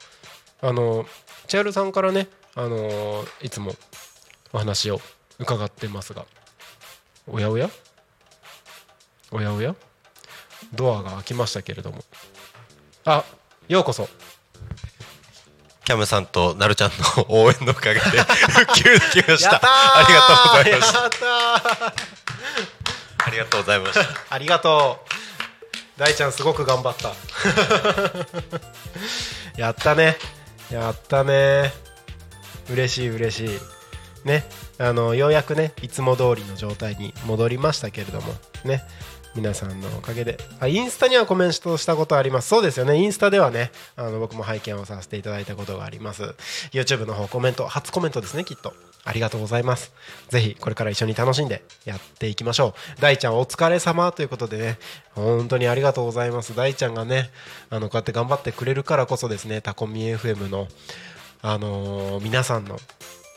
[0.61, 1.05] あの
[1.47, 3.75] チャールさんからねあのいつも
[4.53, 4.99] お話を
[5.37, 6.25] 伺ってますが
[7.27, 7.69] おやおや？
[9.31, 9.75] おやおや？
[10.73, 12.03] ドアが開きましたけれども。
[13.03, 13.23] あ
[13.67, 14.07] ようこそ。
[15.85, 19.61] キャムさんとなるちゃんの応援のおかげで復旧できました。
[19.63, 21.93] ありがとうございました。
[23.25, 24.33] ありがとうございました。
[24.33, 25.99] ありがとう。
[25.99, 27.13] 大ちゃんすごく頑張った。
[29.61, 30.17] やったね。
[30.71, 31.71] やったね。
[32.71, 33.59] 嬉しい嬉しい。
[34.25, 34.49] ね。
[34.79, 38.33] あのようやくねいつも通りの状態に戻りましたけれども。
[38.63, 38.83] ね
[39.35, 40.37] 皆さんのおかげで。
[40.59, 42.47] あインスタにはコメントしたことあります。
[42.47, 42.97] そうですよね。
[42.97, 46.35] インスタではねあの僕も拝見をさせていただいたことがあります。
[46.71, 48.73] YouTube の方コメント初コメントですねきっと。
[49.03, 49.91] ありがとうございます。
[50.29, 53.01] ぜひこれから一緒に楽しんでやっていきましょう。
[53.01, 54.79] 大ちゃんお疲れ様ということでね
[55.15, 56.55] 本当にありがとうございます。
[56.55, 57.29] 大ちゃんがね
[57.69, 60.67] あのこうやって頑張ってくれるからこそですねタコミ FM の
[61.41, 62.79] あのー皆さんの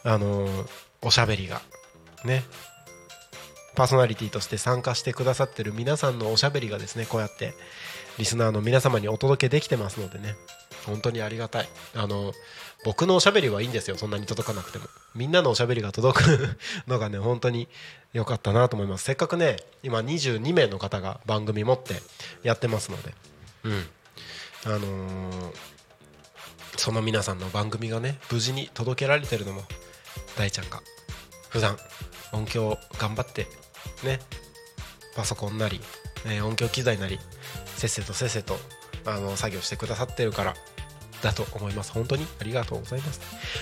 [0.04, 0.66] あのー
[1.02, 1.60] おしゃべりが
[2.24, 2.42] ね
[3.78, 7.54] パーソナリティとして参加してくださってる皆さんのおしゃべりがですねこうやって
[8.18, 10.34] リスナーの皆様にお届けできてますのでね。
[10.84, 11.68] 本当にありがたい。
[11.94, 12.32] あの
[12.84, 13.96] 僕のおしゃべりはいいんですよ。
[13.96, 14.86] そんなに届かなくても。
[15.14, 16.56] みんなのおしゃべりが届く
[16.88, 17.68] のがね本当に
[18.12, 19.04] 良かったなと思います。
[19.04, 21.94] せっかくね今22名の方が番組持って
[22.42, 23.14] やってますので。
[23.62, 23.86] うん。
[24.66, 25.52] あのー
[26.76, 29.62] その皆さんの番組がね無事に届けられてるのも
[30.36, 30.80] 大ちゃんが
[31.48, 31.76] 普段
[32.32, 33.48] 音響頑張って
[34.02, 34.20] ね。
[35.16, 35.80] パソコンなり、
[36.26, 37.18] えー音響機材なり
[37.76, 38.58] せっせとせっせと
[39.04, 40.54] あの作業してくださってるから
[41.22, 41.92] だと思います。
[41.92, 42.26] 本当に？
[42.40, 43.20] ありがとうございます。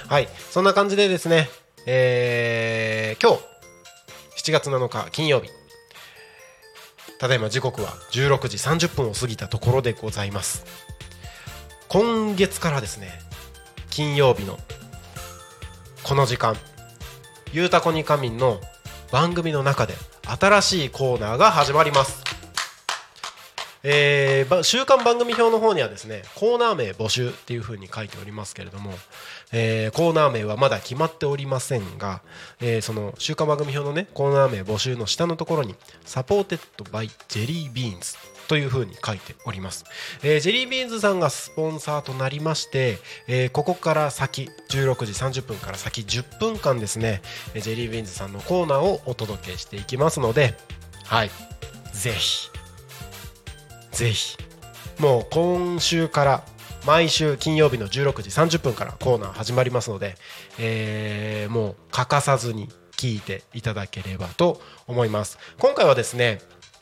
[0.09, 0.29] はい。
[0.51, 1.49] そんな感じでですね
[1.87, 3.43] えー今日
[4.51, 5.49] 7月7日金曜日。
[7.19, 10.67] ただいま時刻は16時30分を過ぎたところでございます。
[11.89, 13.09] 今月からですね
[13.89, 14.59] 金曜日の
[16.03, 16.57] この時間
[17.53, 18.61] 「ゆうたこに仮眠」の
[19.13, 19.95] 番組の中で
[20.41, 22.25] 新しいコーナーが始まります。
[23.83, 28.93] えー週刊番組表の方にはですねコーナー名募集っていう風に書いておりますけれども、
[29.53, 32.23] えーコーナー名はまだ決まっておりませんが、
[32.61, 38.15] えーその週刊番組表のねコーナー名募集の下のところに「Supported by ジェリービーンズ」
[38.49, 39.85] という風に書いております、
[40.23, 47.23] えージェリービーンズさんがスポンサーとなりまして、えーここから先16時30分から先10分間ですね
[47.55, 50.55] ジェリービーンズさんのコーナーをお届けしていきますので
[51.05, 51.31] はい。
[51.93, 52.51] ぜひ。
[53.93, 54.37] ぜひ。
[54.99, 56.45] もう今週から
[56.87, 60.15] 毎週金曜日の16時30分からコーナー始まりますので、
[60.59, 65.39] えーもう欠かさずに聞いていただければと思います。
[65.59, 66.41] 今回はですね、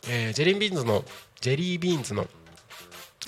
[0.08, 1.04] えージェリービーンズの
[1.40, 2.26] ジェリービーンズの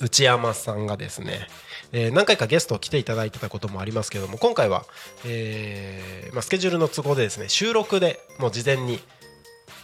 [0.02, 1.46] 内山さんがですね、
[1.92, 4.84] えー何回かゲスト来ていただいてたこともありますけども今回は、
[5.24, 8.98] えーまあ、スケジュールの都合でですね収録でもう事前に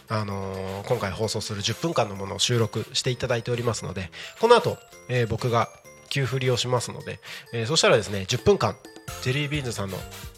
[0.09, 4.77] あのー今回放送する10分間のものを収録していただいておりますのでこの後、
[5.09, 5.69] えー僕が
[6.13, 7.19] 急振りをしますので、
[7.53, 8.77] えーそしたらですね10分間
[9.23, 9.97] ジェリービーンズさんの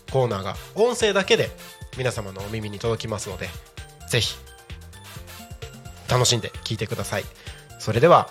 [0.10, 1.50] コーナーが音声だけで
[1.98, 3.50] 皆様のお耳に届きますので
[4.10, 4.36] ぜひ
[6.10, 7.24] 楽しんで聞いてください。
[7.80, 8.30] それでは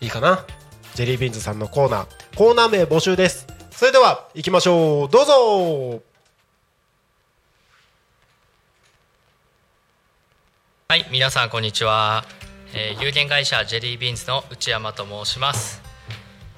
[0.00, 0.46] いいかな？
[0.94, 3.46] ジェリービーンズさんのコーナーコーナー名募集です。
[3.70, 5.08] それでは行きましょう。
[5.10, 6.02] どうぞ！
[10.88, 12.24] はい、皆さんこんにちは。
[12.74, 15.89] えー有限会社ジェリービーンズの内山と申します。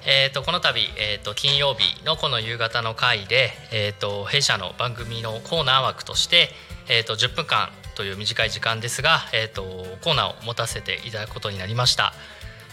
[0.05, 6.49] えー、とこの度、えー、と金曜日のこの夕方の回で、えー、と弊社の番組のコーナー枠として、
[6.89, 9.63] えー、と10分間という短い時間ですが、えー、と
[10.03, 12.13] コーナーを持たせていただくことになりました。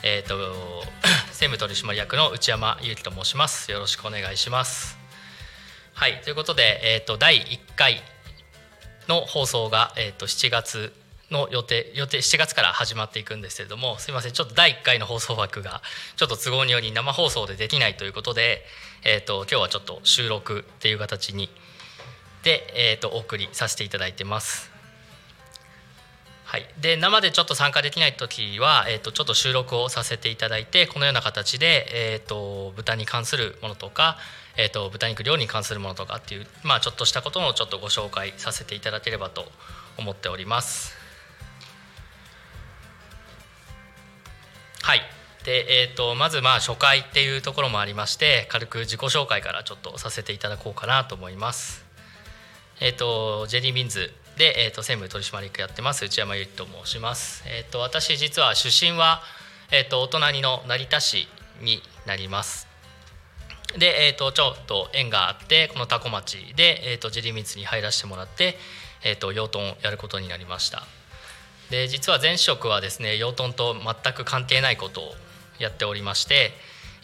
[0.02, 0.84] えー、と
[1.30, 3.70] 専務取締役の内山裕樹と申します。
[3.70, 4.98] よろしくお願いします。
[5.94, 8.02] はい、ということで、えー、と第1回
[9.06, 10.92] の放送が、えー、と7月
[11.30, 15.82] の予定予定7月から始まっていくんですけれどもすいませんちょっと第1回の放送枠が
[16.16, 18.62] ちょっと都合により生放送でできないということで、
[19.04, 21.48] えー、と今日はちょっと収録っていう形に
[22.42, 24.70] で、えー、とお送りさせていただいてます。
[26.44, 34.16] はい、で生でちょっと参加できない時は、えー、とちょっと収録をさせていただいてこのような形で、えー、と豚に関するものとか、
[34.56, 39.44] えー、と豚肉料理に関するものとかっていう、まあ、ちょっとしたことをちょっとご紹介させていただければと
[39.96, 40.99] 思っております。
[44.82, 45.00] はい
[45.44, 51.84] で、えー、とまずまあ初回っていうところもありまして軽く自己紹介からちょっとさせていただこうかなと思います。
[52.80, 57.42] えー、とジェリービンズで、えー、と専務取締役やってます内山由紀と申します。
[57.46, 59.22] えー、と私実は出身は、
[59.70, 61.28] えー、とお隣の成田市
[61.60, 62.68] になります。
[63.78, 68.56] で、えー、とちょっと縁があってこの多古町で、えー、とジェリービンズに入らせてもらって、
[69.04, 70.84] えー、と養豚をやることになりました。
[71.70, 75.04] で実は前職はですね養豚と全く関係ないことを
[75.58, 76.50] やっておりまして、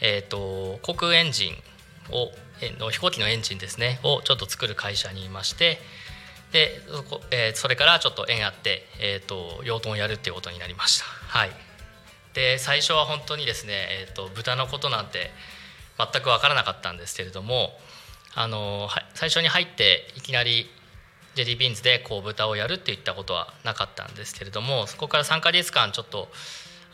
[0.00, 1.52] えー、と航空エンジン
[2.12, 2.30] を
[2.78, 5.78] の飛行機のエンジンですねをちょっと作る会社にいまして
[6.52, 11.04] でそこ、えーそれからちょっと縁あって、えー、と養豚をやるっていうことになりました。
[11.04, 11.50] はい、
[12.34, 13.72] で最初は本当にですね、
[14.08, 15.30] えー、と豚のことなんて
[15.98, 17.72] 全く分からなかったんですけれども
[18.34, 20.70] あの最初に入っていきなり
[21.36, 26.28] ジェリービーンズでこう豚をやるっていったことはなかったんですけれどもそこから3ヶ月間ちょっと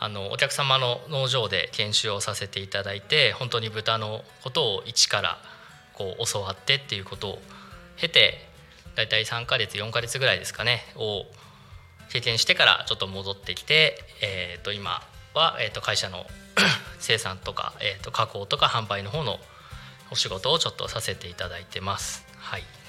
[0.01, 5.39] あのお客様の農場で研修をさせていただいて本当に豚のことを一から
[5.95, 7.39] こう教わってっていうことを
[7.97, 8.49] 経て
[8.97, 11.25] 大体3ヶ月4ヶ月ぐらいですかねを
[12.11, 15.03] 経験してからちょっと戻ってきて、えー、と今
[15.35, 16.27] は、えー、と会社の
[16.99, 19.39] 生産とか、えー、と加工とか販売の方の
[20.11, 22.27] お仕事をちょっとさせていただいてます。
[22.39, 22.82] はい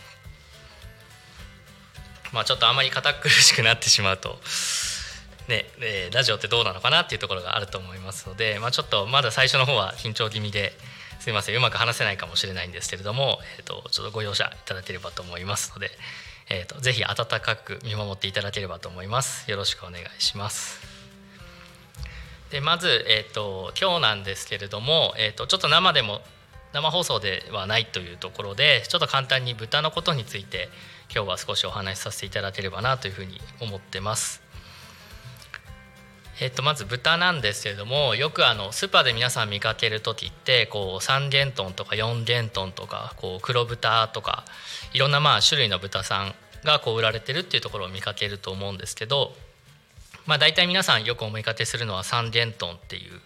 [2.34, 4.38] まあ、ちょっとあまり堅苦しくなってしまうと
[5.47, 10.73] ねえーラジオってどうなのかなっていうところがあると思いますので、まあ、ちょっとまだ最初の方は緊張気味で
[11.19, 15.89] すいませんうまく話せないかもしれないんですけれども、えー、とちょっとご容赦いただければと思いますので、
[16.49, 19.49] えー、とぜひ温かく見守っていただければと思います。
[19.49, 20.81] よろしくお願いします。
[22.51, 26.21] でまず、えー、と今日なんですけれども、えー、とちょっと生でも
[26.73, 30.69] 生放送ではないというところでちょっと簡単に豚のことについて
[31.16, 34.41] 今日は少しお話しさせていただければなというふうに思ってます。
[36.41, 44.43] えっとまず豚なんですけれどもよくあのスーパーで皆さん見かける時ってこう3元トンとか4元トンとかこう黒豚とか
[44.93, 46.34] いろんなまあ種類の豚さん
[46.64, 49.34] がこう売られてるっていうところを見かけると思うんですけど、
[50.26, 53.22] まあ、大体皆さんよく思いかけするのは3元トンっていう、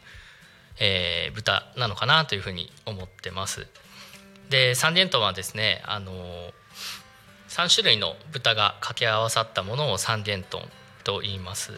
[0.80, 3.68] えー豚なのかなというふうに思ってます。
[4.50, 6.12] で3元トンはですねあの
[7.58, 10.62] 3種類の豚が掛け合わさったものを三元豚
[11.03, 11.72] と言います。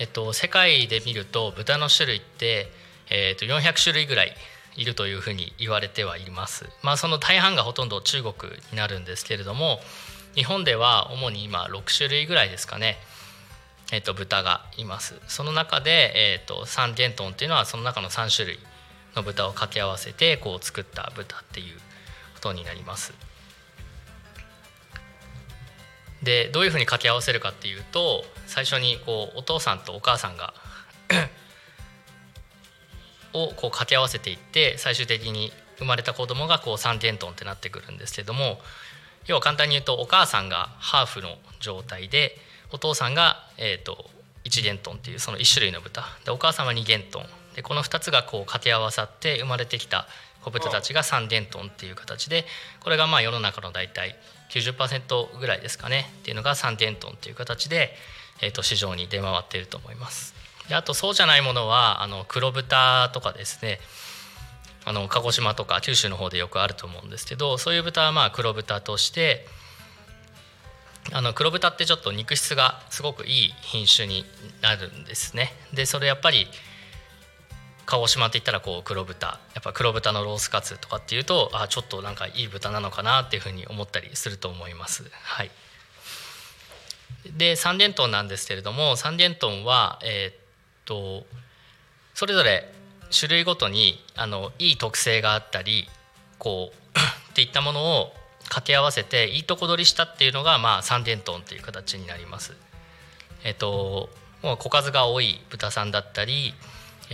[0.00, 2.66] えっと、世界で見ると豚の種類って、
[3.08, 4.34] えっと、400種類ぐらい
[4.74, 6.68] いるというふうに言われてはいます。
[6.82, 9.78] まあその大半がほとんど中国になるんですけれども
[10.34, 12.96] 日本では主に今6種類ぐらいですかね、
[13.92, 15.14] えっと、豚がいます。
[15.28, 18.58] その中で、えっと、三元豚っていうのはその中の3種類
[19.14, 21.76] の豚を掛け合わせてこう作った豚っていう
[22.34, 23.14] ことになります。
[26.22, 30.54] でどういうふうに掛け合わせるかっていうと最初にこうお父さんとお母さんが
[33.32, 38.60] をこう掛け合わせていって最終的に生まれた子供がこう3元トンってなってくるんですけども
[39.26, 42.38] 要は簡単に言うとお母さんがハーフの状態で
[42.70, 44.10] お父さんが、えー、と
[44.44, 46.04] 1元トンっていうその1種類の豚。
[46.24, 50.06] でお母さんは2元トンでこの2つがこう掛け合わさって生まれてきた
[50.42, 52.44] 子豚たちが3元トンっていう形で
[52.80, 54.16] これがまあ世の中の大体
[54.52, 57.94] 90%ぐらいですかねっていうのが3元トンっていう形で、
[58.42, 60.34] えー、と市場に出回っていると思います。
[60.68, 63.80] であとそうじゃないものはあの黒豚とかですね
[64.84, 69.46] あの鹿児島とか九州の方でよくあると思うんですけどそういう豚はまあ黒豚として
[71.12, 74.24] あの黒豚ってちょっと肉質がすごくいい品種に
[74.60, 75.52] なるんですね。
[75.72, 76.46] でそれやっぱり
[77.92, 85.04] 鹿児島って言ったらこう黒豚やっぱ黒豚のロースカツとかっていうとあちょっとなんかいい豚なのかなっていうふうに思ったりすると思います。
[85.12, 85.50] はい、
[87.36, 90.36] で三元豚なんですけれども三元豚はえーっ
[90.86, 91.26] と
[92.14, 92.72] それぞれ
[93.10, 95.86] 種類ごとにあのいい特性があったり
[96.38, 96.76] こう
[97.30, 98.14] っていったものを
[98.44, 102.56] 掛け合わせていいとこ取りしたっていうのがまあ三元豚っていう形になります。
[103.44, 104.08] えっと
[104.40, 106.54] もう小数が多い豚さんだったり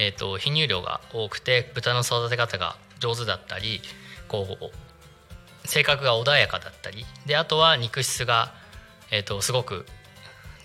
[0.01, 3.83] えー、と泌乳量が多くて豚の育て方が上手だったり
[4.29, 8.55] こう性格が穏やかだったりであとは肉質が、
[9.11, 9.85] えー、とすごく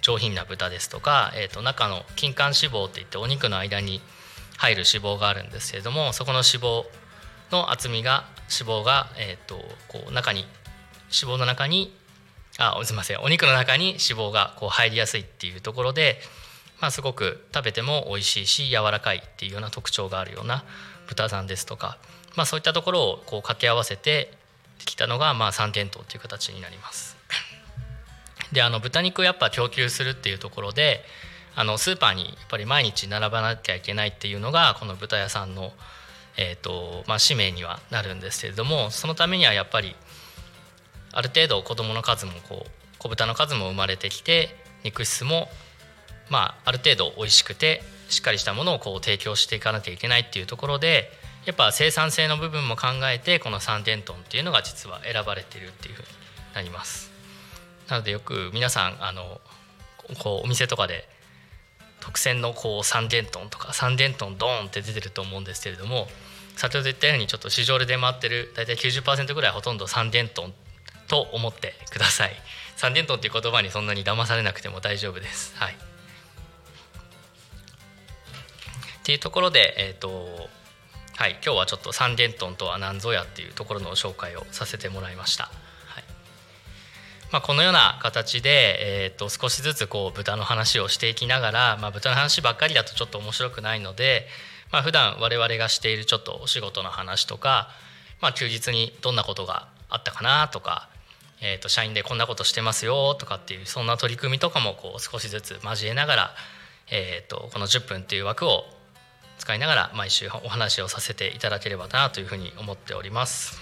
[0.02, 4.02] 上品な豚ですとか、えー、と中の筋管脂肪っていってお肉の間に
[4.58, 6.84] 入る脂肪があるんですけれどもそこの脂肪
[7.52, 9.56] の厚みが脂肪が、えー、と
[9.88, 10.46] こう中に
[11.10, 11.92] 脂肪の中に
[12.60, 16.20] あすみませんお肉の中に脂肪がこう入りやすいっていうところで
[16.84, 20.66] まあ、すごく食べても美味しいし柔らかいっていうような特徴があるような
[21.08, 21.98] 豚さんですとか、
[22.36, 24.34] まあ、そういったところをこう掛け合わせて
[24.80, 27.16] できたのがまあ三元豚っていう形になります。
[28.52, 31.06] であの豚肉をやっぱ供給するっていうところで
[31.56, 35.72] あのスーパーにやっぱり毎日並ばなきゃいけないっていうのがこの豚屋さんの、
[36.36, 39.96] えーとまあ、使命にはなるんですけれどもそのためにはやっぱり
[41.14, 44.50] ある程度子どもの数もこう子豚の数も生まれてきて
[44.84, 45.48] 肉質も
[46.30, 51.12] まあ、ある程度美味しくてしっかりしたものをこう提供していかなきゃいけないっていうところで
[51.46, 56.08] やっぱ生産性の部分も考えてこの三元豚っていうのが実は選ばれているっていうふうに
[56.56, 57.12] なります。
[57.90, 59.42] なのでよく皆さんあの
[60.20, 61.08] こうお店とかで
[62.00, 66.08] 特選のこう三元豚とか三元豚ドーンって出てると思うんですけれども
[66.56, 70.52] 先ほど言ったようにちょっと市場で出回ってる大体90%ぐらいほとんど三元豚
[71.08, 72.32] と思ってください。
[72.76, 75.54] 三元豚っていう言葉にそんなに騙されなくても大丈夫です。
[75.58, 75.76] はい。
[79.04, 80.48] っていうところで、えーと
[81.18, 85.44] はい、今日はちょっと三元豚とは何ぞやっていうところの紹介をさせてもらいました。
[85.44, 86.04] はい
[87.30, 94.26] まあ、このような形で、えー、と少しずつこう豚の話をしていきながら、まあ、豚の話ばっかりだとちょっと面白くないので、
[94.72, 97.68] まあ普段我々がしているちょっとお仕事の話とか、
[98.22, 100.88] まあ、休日にどんなことがあったかなとか、
[101.42, 106.32] えー、と社員でこんなことしてますよとかっていうそんな取り組みとかもこう少しずつ交えながら、
[106.90, 108.64] えー、とこの10分っていう枠を
[109.44, 113.60] 使いながら毎週お話をさせていただければなというふうに思っております。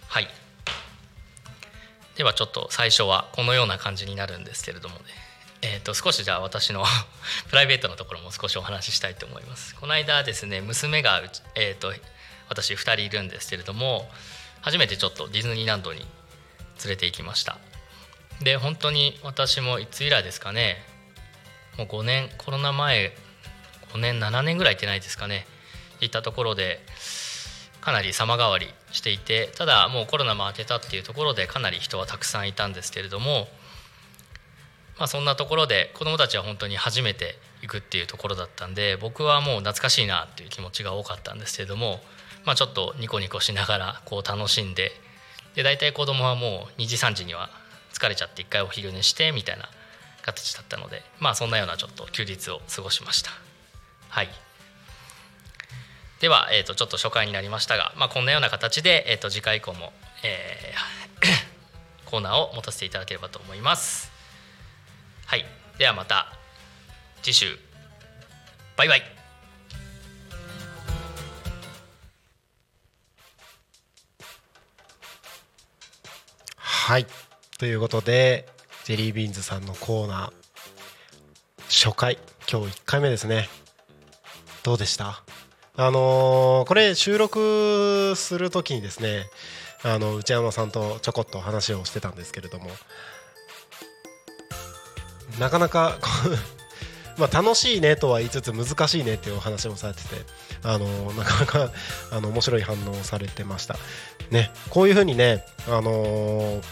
[0.07, 0.27] はい。
[2.15, 5.01] ではちょっと最初はこのような感じになるんですけれどもね、
[5.61, 6.83] えー、と少しじゃあ私の
[7.49, 9.75] プライベートのところも少しお話ししたいと思います。
[9.75, 11.21] この間ですね娘が、
[11.55, 11.93] えー、と
[12.49, 14.11] 私2人いるんですけれども
[14.61, 17.57] 初めてちょっとディズニーランドに連れて行きました。
[18.41, 20.83] で本当に私もいつ以来ですかね。
[21.77, 23.15] もう5年コロナ前
[23.93, 25.45] 5年7年ぐらい行ってないですかね。
[26.03, 26.79] 行ったところで
[27.81, 33.47] かなり様変わりしていてただもうコロナも明けたっていうところでかなり人はたくさんいたんですけれども、
[34.97, 41.99] まあ、そんなところで子どもたちは本当に初めて行くっていうところだったんで僕はもう懐かしいなっていう気持ちが多かったんですけれども、
[42.45, 44.91] まあ、ちょっとニコニコしながらこう楽しんで
[45.55, 47.49] で大体子供はもう2時3時には
[47.93, 49.69] 疲れちゃって一回お昼寝してみたいな
[50.21, 53.31] 形だったのでまあそんなようなちょっと休日を過ごしました。
[54.09, 54.29] はい
[56.23, 59.91] では、えー、とちょっと初回になりましたが、まあ、こんなような形で、えー、と次回以降も、
[60.23, 64.09] えー コーナーを持たせていただければと思います。
[65.25, 65.45] はい、
[65.77, 66.31] ではまた
[67.23, 67.59] 次週。
[68.77, 69.03] バイバイ。
[76.55, 77.07] はい。
[77.57, 78.47] ということで
[78.85, 82.17] ジェリービーンズさんのコーナー初回。
[82.49, 83.49] 今日1回目ですね。
[84.63, 85.21] どうでした？
[85.75, 89.25] あのーこれ収録する時にですね
[89.83, 92.67] あの内山さんとちょこっと話をしてたんですけれども
[95.39, 95.97] なかなか
[97.17, 100.09] まあ楽しいねとは言いつつ難しいねっていうお話もされてて
[100.63, 101.71] あのなかなか
[102.11, 103.75] あの面白い反応をされてました。
[104.29, 106.63] ねこういうふうにねあのー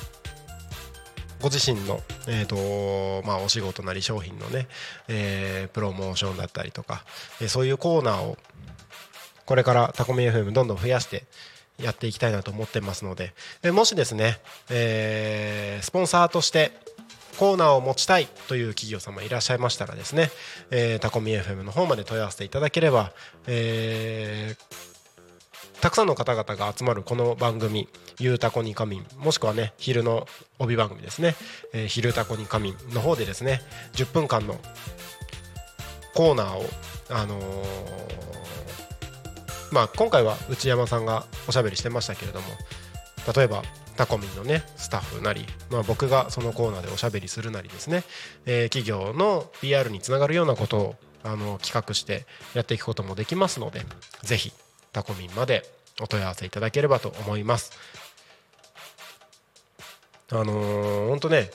[1.41, 4.67] ご自身の、えーとまあ、お仕事なり商品のね、
[5.07, 7.03] えープロモーションだったりとか、
[7.41, 8.37] えーそういうコーナーを
[9.51, 11.25] これからタコミ FM どんどん増やして
[11.77, 13.33] やっていきたいなと思ってますので、
[13.63, 14.39] えもしですね、
[14.69, 16.71] えースポンサーとして
[17.37, 20.29] コーナーを持ちたいという企業様いらっしゃいましたらですね、
[20.69, 23.11] えータコミ FM の方まで問い合わせていただければ、
[23.45, 27.89] えーたくさんの方々が集まるこの番組
[28.19, 30.29] 「ゆうたこに仮眠」もしくはね昼の
[30.59, 31.35] 帯番組ですね
[31.73, 33.61] 「えー昼たこに仮眠」の方でですね
[33.95, 34.57] 10分間の
[36.13, 36.65] コーナーを
[37.09, 38.60] あのー
[39.71, 42.47] まあ今回は内山さんがおしゃべりしてましたけれども
[43.35, 43.63] 例えば
[43.97, 48.03] タコミンのねスタッフなり、まあ、僕がそのコーナーでおしゃべりするなりですね、
[48.45, 53.81] えー企業の PR につながるようなことをあの企画してやっていくこともできますので
[54.23, 54.51] ぜひ
[54.91, 55.63] タコミンまで
[56.01, 57.71] お問い合わせいただければと思います。
[60.31, 61.51] あのー、ほんとね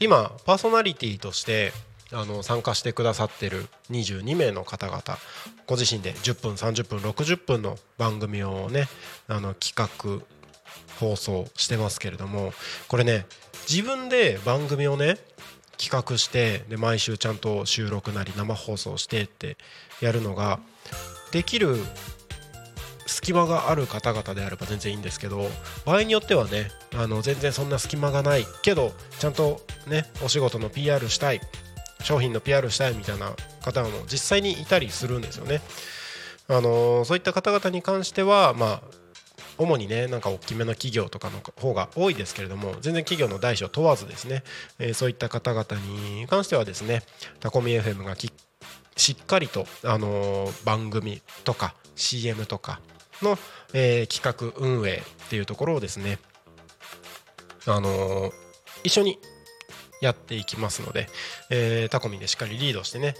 [0.00, 1.72] 今パーソナリティとして
[2.12, 5.02] あの参加してくださってる22名の方々
[5.66, 8.86] ご自身で10分30分60分の番組をね
[9.28, 10.22] あの企画
[11.00, 12.52] 放送してますけれども
[12.88, 13.26] これね
[13.68, 15.16] 自分で番組をね
[15.76, 19.56] 企画してで毎週ちゃんと収録なり生放送してって
[20.00, 20.60] やるのが
[21.32, 21.76] できる
[23.06, 25.48] 隙間がある方々であれば全然いいんですけど
[25.84, 31.40] 場合によってはねあの全然そんな隙間がないけどちゃんとねお仕事の PR したい
[32.04, 35.60] 商品の PR したいみたいな方も実際にいたりするんですよね。
[36.48, 38.80] あのそういった方々に関してはまあ
[39.56, 44.42] 主にねなんか大きめの企業とかの方が多いですけれども全然企業の大小問わずですね、
[44.78, 45.64] えーそういった方々
[46.18, 47.02] に関してはですね
[47.40, 48.14] タコミ FM が
[48.96, 52.80] しっかりと、あのー番組とか CM とか
[53.22, 53.38] の、
[53.72, 56.18] えー企画運営っていうところをですね
[57.66, 58.32] あのー
[58.82, 59.18] 一緒に
[60.04, 61.08] やっていきますので、
[61.50, 63.14] えータコミでしっかりリードしてね、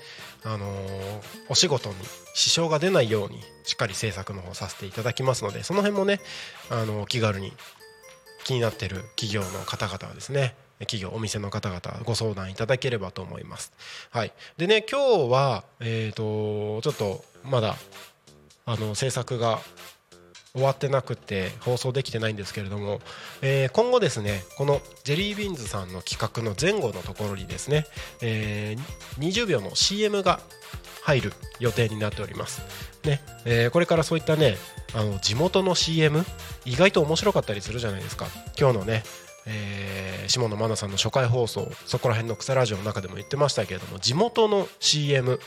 [0.45, 1.97] あのーお仕事に
[2.35, 6.21] 支障が出ないようにしっかり制作の方させていただきますのでその辺もね、
[6.71, 7.53] あのー気軽に
[8.45, 13.73] 気になってる企業の方々はですね企業お店の方々ご相談いただければと思います。
[14.11, 17.77] はい、でね今日は、えー、とちょっとまだ
[18.67, 19.61] あの制作が
[20.55, 23.01] 終わってなくて放送できてないんですけれども、
[23.43, 27.87] えー今後ですねこのジェリービーンズさんの企画の前後のところにですね、
[28.23, 30.39] えー20秒の CM が
[31.03, 32.63] 入る予定になっております。
[33.05, 34.57] ねえーこれからそういったね
[34.95, 36.25] あの地元の CM
[36.65, 38.27] 意外と面白かったりするじゃないですか
[38.57, 39.03] 今日のね、
[39.47, 45.39] えー下野真奈さんの初回放送そこら辺の草ラジオの中でも言ってましたけれども地元の CM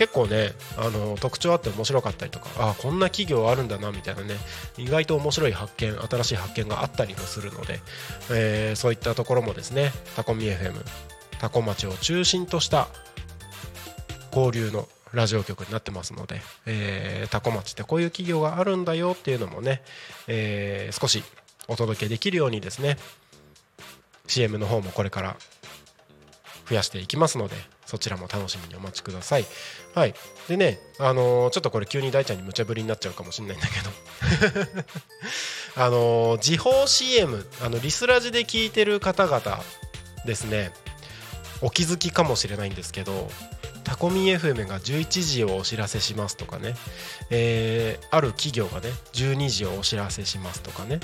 [0.00, 4.36] 結構ねあの特徴あって面白かったりとかあこんな企業あるんだなみたいなね
[4.78, 7.80] 意外と面白い発見新しい発見があったりもするので、
[8.32, 10.82] えーそういったところもですねタコミ FM
[11.38, 12.88] タコ町を中心とした
[14.34, 19.82] 交流のラジオ局になってますので、えータコ町ってこういう企業があるんだよっていうのもね、
[20.28, 21.22] えー少し
[21.68, 22.96] お届けできるようにですね
[24.26, 25.36] CM の方もこれから
[26.70, 27.56] 増やしていきますので
[27.90, 29.44] そちらも楽しみにお待ちください。
[29.96, 30.14] はい、
[30.46, 34.84] でね、あのーちょっとこれ急に大ちゃんに無茶ぶりになっちゃうかもしれないんだけど。
[35.74, 39.60] あのー時報 CM あのリスラジで聞いてる方々
[40.24, 40.72] ですね。
[41.62, 43.28] お気づきかもしれないんですけど
[43.84, 46.76] タコミ FM が11時をお知らせしますとかね、
[47.28, 51.00] えーある企業がね12時をお知らせしますとかね。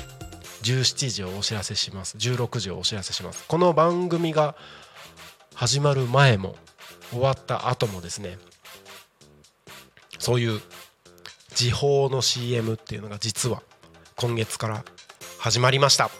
[0.63, 2.17] 17時をお知らせします。
[2.17, 3.45] 16時をお知らせします。
[3.49, 4.55] この番組が
[5.55, 6.55] 始まる前も
[7.11, 8.39] 終わった後もですね
[10.19, 10.61] そういう
[11.55, 13.63] 時報の CM っていうのが実は
[14.17, 14.85] 今月から
[15.39, 16.11] 始まりました。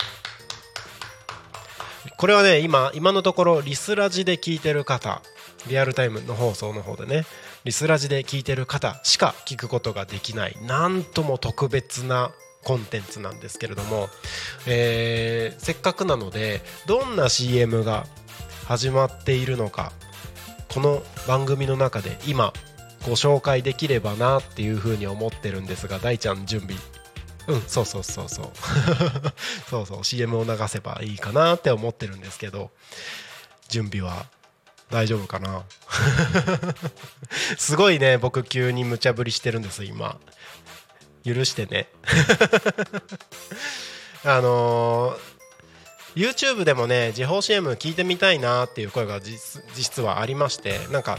[2.17, 5.21] これはね今今のところリスラジで聞いてる方
[5.69, 7.27] リアルタイムの放送の方でね
[7.65, 12.31] リスラジで聞いてる方しか聞くことができないなんとも特別な
[12.65, 14.09] コンテンツなんですけれども、
[14.67, 18.07] えーせっかくなのでどんな CM が
[18.67, 19.93] 始まっているのか
[20.77, 22.53] この番組の中で今
[23.07, 26.77] ご紹介できればなっていうふうに思ってるんですが大ちゃん準備。
[27.49, 28.51] うんそうそうそうそう。
[29.71, 32.73] そうそう CM を流せばいいかなって思ってるんですけど
[33.71, 34.27] 準備は
[34.91, 35.65] 大丈夫かな？
[37.57, 40.19] すごいね僕急に無茶ぶりしてるんです今。
[41.25, 41.89] 許してね。
[44.25, 45.36] あのー
[46.17, 51.19] YouTube でもね時報 CM 聞いてみたいなっていう声が実実はありましてなんか、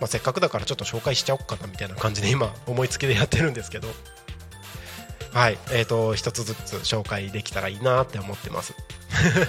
[0.00, 3.88] まあ、せっかくだからちょっと紹介しちゃおうかなみたいな感じで今思いつきでやってるんですけど。
[5.32, 8.72] はいえー、と一つずつ紹介できたらいいなって思ってます。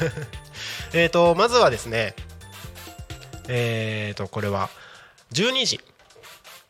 [0.94, 2.16] えとまずはですね
[3.48, 4.72] えーとこれは
[5.34, 5.80] 12時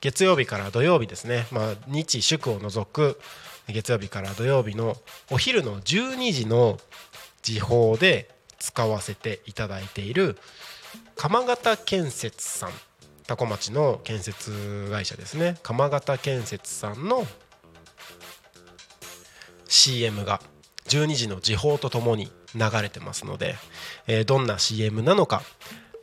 [0.01, 3.20] 月曜日から土曜日ですね、まあ、日祝を除く
[3.70, 4.97] 月曜日から土曜日の
[5.32, 6.78] お昼の12時の
[7.46, 10.38] 時報で使わせていただいている
[11.16, 12.70] 鎌形建設さん
[13.28, 15.58] 多古町の建設会社ですね。
[15.64, 17.26] 鎌形建設さんの
[19.68, 20.41] CM が
[20.88, 23.56] 12時の時報とともに流れてますので、
[24.08, 25.41] えーどんな CM なのか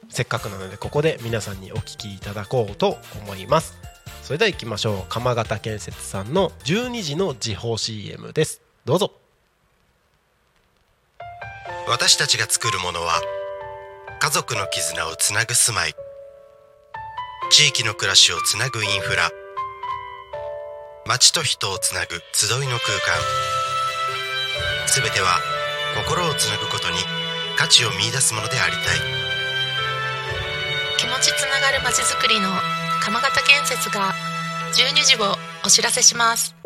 [0.09, 3.79] せっかくなのでここで皆さんにお聞きいただこうと思います。
[4.23, 5.05] それでは行きましょう。
[5.09, 8.63] 鎌形建設さんの12時の時報 CM です。
[8.85, 9.22] どうぞ。
[11.89, 13.21] 私たちが作るものは
[14.21, 15.95] 家族の絆をつなぐ住まい。
[17.51, 19.31] 地域の暮らしをつなぐインフラ。
[21.07, 23.19] 街と人をつなぐ集いの空間。
[24.87, 25.39] すべては
[26.07, 26.97] 心をつなぐことに
[27.59, 28.83] 価値を見出すものでありたい。
[30.99, 32.49] 気持ちつながるまちづくりの
[33.03, 34.13] 鎌形建設が
[34.73, 35.35] 12時を
[35.67, 36.62] お知らせします。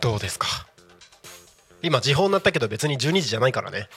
[0.00, 0.46] どうですか？
[1.80, 3.88] 今時報になったけど別に12時じゃないからね。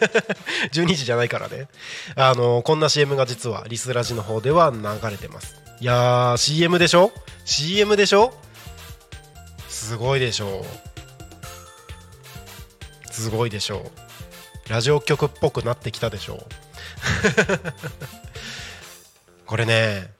[0.72, 1.68] 12時じゃないからね。
[2.16, 5.56] あのこんな CM が実はリスラジの方では流れてます。
[5.80, 7.12] いやー CM でしょ
[7.44, 8.32] ？CM でしょ？
[9.68, 10.64] すごいでしょ
[13.08, 13.12] う。
[13.12, 13.90] すごいでしょ
[14.66, 14.70] う。
[14.70, 16.46] ラジオ局っぽくなってきたでしょう。
[19.46, 20.10] これね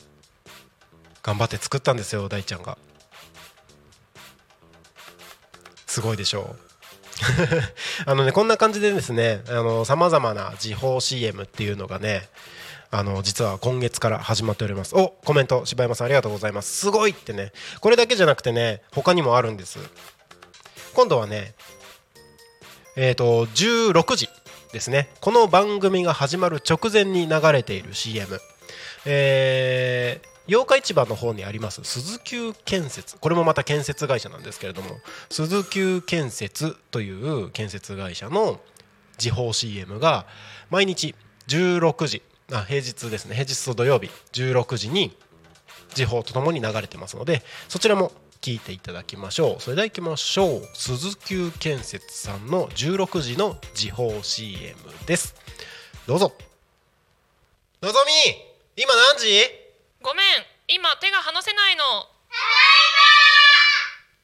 [1.23, 2.77] 頑張って作ったんですよ大ちゃんが。
[6.01, 6.71] すごいでしょう。
[8.07, 9.43] あのねこんな感じでですね
[9.85, 12.27] さまざまな時報 CM っていうのがね
[12.91, 14.97] あの実は今月から始まっております。
[14.97, 16.75] おコメント柴山さんありがとうございます。
[16.75, 17.53] すごいってね。
[17.81, 19.79] これだけじゃなくてね他にもあるんです。
[20.95, 21.53] 今度はね
[22.97, 24.31] えっ、と16時
[24.73, 25.11] ですね。
[25.21, 28.41] この番組が始まる直前に流れている CM
[29.05, 33.17] えー八日市場の方にあります鈴急建設。
[33.17, 34.99] これもまた建設会社なんですけれども
[35.31, 38.61] 鈴急建設という建設会社の
[39.17, 40.27] 時報 CM が
[40.69, 41.15] 毎日
[41.47, 42.23] 16時
[42.53, 43.35] あ平日ですね。
[43.35, 45.17] 平日と土曜日16時に
[45.95, 49.63] 時報とともに流れてますのでそちらも聞いていただきましょう。
[49.63, 50.69] それでは行きましょう。
[50.75, 54.77] 鈴急建設さんの16時の時報 CM
[55.07, 55.35] です。
[56.07, 56.33] どうぞ。
[57.83, 57.99] のぞ
[58.77, 59.60] み今何時？
[60.03, 60.27] ごめん。
[60.69, 61.83] 今手が離せないの。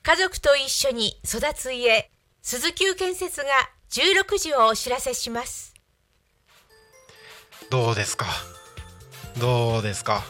[0.02, 2.10] 家族と一緒に育つ家。
[2.40, 3.46] 鈴木建設が
[3.90, 5.74] 16時をお知らせします。
[7.70, 8.26] どうですか？
[9.38, 10.22] どうですか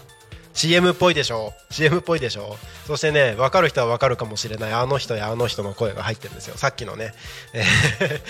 [0.53, 2.57] ？CM っぽいでしょ？CM っぽいでしょ？
[2.89, 4.73] そしてね分かる人は分かるかもしれない。
[4.73, 6.57] あの人やあの人の声が入ってるんですよ。
[6.57, 7.13] さっきのね、
[7.53, 8.21] えー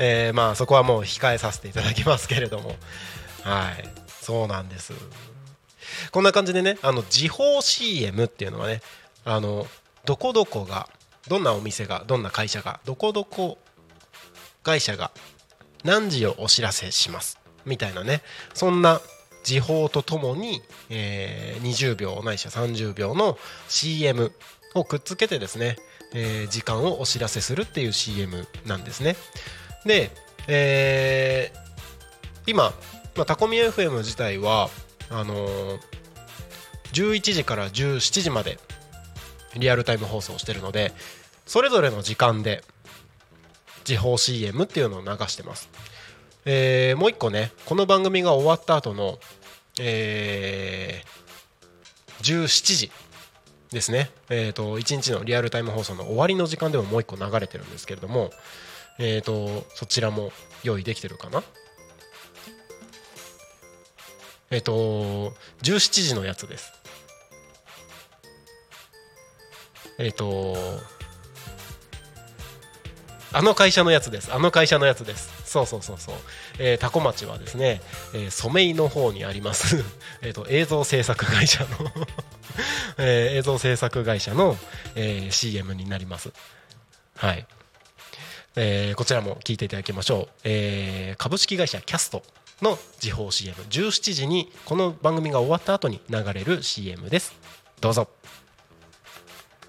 [0.00, 2.76] えーまあそこはもう控えさせていただきますけれども。
[3.44, 3.88] はい。
[4.20, 4.92] そうなんです
[6.12, 8.80] こんな感じでねあの時報 CM っていうのはね
[9.24, 9.66] あの
[10.04, 10.88] どこどこが
[11.28, 13.58] どんなお店がどんな会社がどこどこ
[14.62, 15.10] 会社が
[15.84, 18.22] 何時をお知らせしますみたいなね
[18.54, 19.00] そんな
[19.46, 20.60] 時報とともに、
[20.90, 24.32] えー20秒ないしは30秒の CM
[24.74, 25.76] をくっつけてですね、
[26.12, 29.16] えー時間をお知らせするっていう CM なんですね。
[29.84, 30.10] で、
[30.48, 31.58] えー
[32.48, 32.72] 今、
[33.16, 34.68] まあ、タコミ FM 自体は
[35.10, 35.78] あのー
[36.92, 38.58] 11時から17時まで
[39.56, 40.92] リアルタイム放送してるので
[41.44, 42.62] それぞれの時間で
[43.84, 45.68] 時報 CM っていうのを流してます、
[46.44, 49.18] えーもう一個ねこの番組が終わった後の、
[49.80, 51.26] えー
[52.22, 52.90] 17時
[53.70, 58.30] ですね、えー、と1日のリアルタイム放送の終わりの時間でももう一個流れてるんですけれども、
[58.98, 60.32] えー、とそちらも
[60.64, 61.42] 用意できてるかな。
[64.50, 65.32] えっ、と
[65.62, 66.72] 17時のやつです。
[69.98, 70.56] えっ、と
[73.32, 74.32] あの会社のやつです。
[74.32, 75.30] あの会社のやつです。
[75.44, 76.14] そうそうそうそう、
[76.58, 77.82] えー、タコ町はですね、
[78.14, 79.84] えー、染井の方にあります。
[80.22, 81.68] えと 映像制作会社の、
[82.98, 84.56] えー映像制作会社の、
[84.94, 86.32] えー CM になります。
[87.16, 87.46] はい、
[88.54, 92.22] えーこちらも聞いていただきましょう、えー株式会社キャスト。
[92.62, 97.34] の時報 CM17 時にこの番組が終わった後に流れる CM です。
[97.82, 98.08] どうぞ。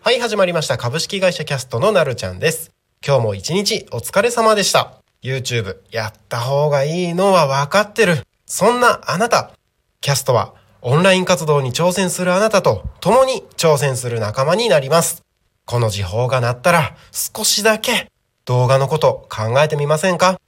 [0.01, 0.77] はい始まりました。
[0.77, 2.71] 株式会社キャストのなるちゃんです。
[3.05, 4.93] 今日も一日お疲れ様でした。
[5.21, 8.25] YouTube やった方がいいのは分かってる。
[8.45, 9.51] そんなあなた。
[9.99, 15.23] キャストはオンライン活動に挑戦するあなたと共に挑戦する仲間になります。
[15.65, 18.09] この時報が鳴ったら少しだけ
[18.45, 20.39] 動画のこと考えてみませんか？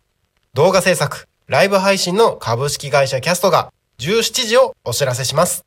[0.53, 5.65] 動画制作、ライブ配信の株式会社キャストが17時をお知らせします。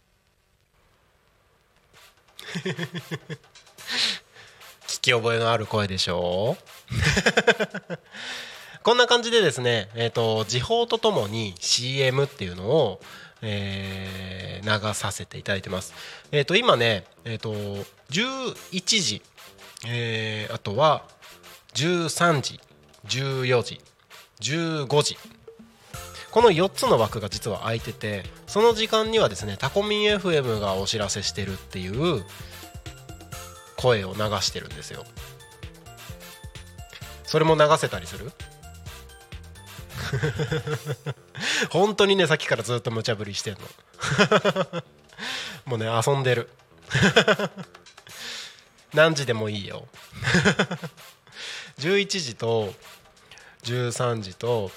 [4.86, 6.56] 聞き覚えのある声でしょ？
[7.90, 7.98] う
[8.84, 13.00] こんな感じでですね、えっ、と、時報とともに CM っていうのを、
[13.42, 14.22] えー
[14.62, 15.92] 流させていただいてます。
[16.30, 17.52] えっ、と、今ね、えっ、と、
[18.10, 18.54] 11
[19.02, 19.20] 時、
[19.88, 21.02] えーあとは
[21.74, 22.60] 13時、
[23.08, 23.80] 14時、
[24.40, 25.18] 15時。
[26.32, 32.24] この4つの枠が実は空いててその時間にはですねタコミン FM がお知らせしてるっていう
[33.76, 35.04] 声を流してるんですよ。
[37.24, 38.32] それも流せたりする？
[41.70, 43.60] 本当にねさっきからずっと無茶ぶりしてんの。
[45.66, 46.48] もうね遊んでる。
[48.94, 49.86] 何時でもいいよ。
[51.78, 52.74] 11時と
[53.64, 54.70] 13時と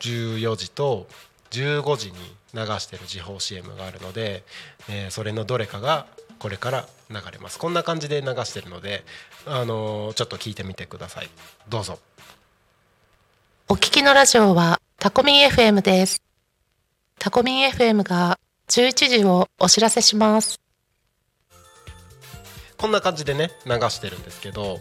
[0.00, 1.06] 14時と
[1.50, 2.18] 15時に
[2.54, 4.42] 流してる時報 CM があるので、
[4.88, 6.06] えーそれのどれかが
[6.38, 9.04] これから流れますこんな感じで流してるので、
[9.46, 11.28] あのーちょっと聞いてみてください
[11.68, 11.98] どうぞ
[13.68, 16.22] お聞きのラジオはタコミン FM です。
[17.18, 18.38] タコミン FM が
[18.68, 20.60] 11時をお知らせします。
[22.76, 24.80] こんな感じでね流してるんですけど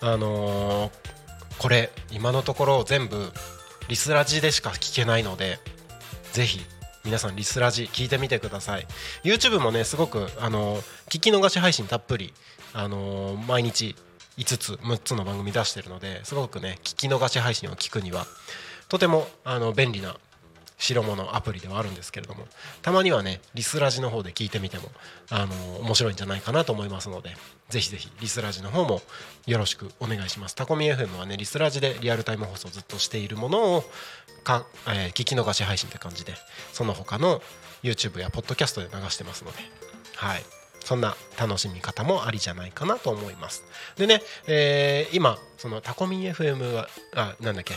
[0.00, 0.90] あのー
[1.58, 3.32] これ今のところ全部
[3.88, 5.58] リスラジでしか聞けないので
[6.32, 6.60] ぜひ
[7.04, 8.86] 皆さんリスラジ聞いてみてください。
[9.22, 10.78] YouTube もねすごくあの
[11.08, 12.34] 聞き逃し配信たっぷり
[12.72, 13.94] あの毎日
[14.38, 18.26] 5つ6つの番組出してるのですごくね聞き逃し配信を聞くには
[18.88, 20.16] とてもあの便利な
[20.78, 22.46] 白物アプリではあるんですけれども
[22.82, 24.90] たまにはねリスラジの方で聞いてみても
[25.30, 27.30] あの面白いんじゃないかなと思いますので
[27.70, 29.00] ぜひぜひリスラジの方も
[29.46, 30.54] よろしくお願いします。
[30.54, 33.84] タコミ FM はねリスラジでリアルタイム放送ずっとしているものを
[34.44, 36.34] か、えー聞き逃し配信って感じで
[36.72, 37.42] その他の
[37.82, 39.58] YouTube やポッドキャストで流してますので
[40.16, 40.42] はい。
[40.84, 43.64] そんな楽しみ方もありじゃないかなと思います。
[43.96, 47.74] でね、えー今そのタコミ FM はあなんだっけ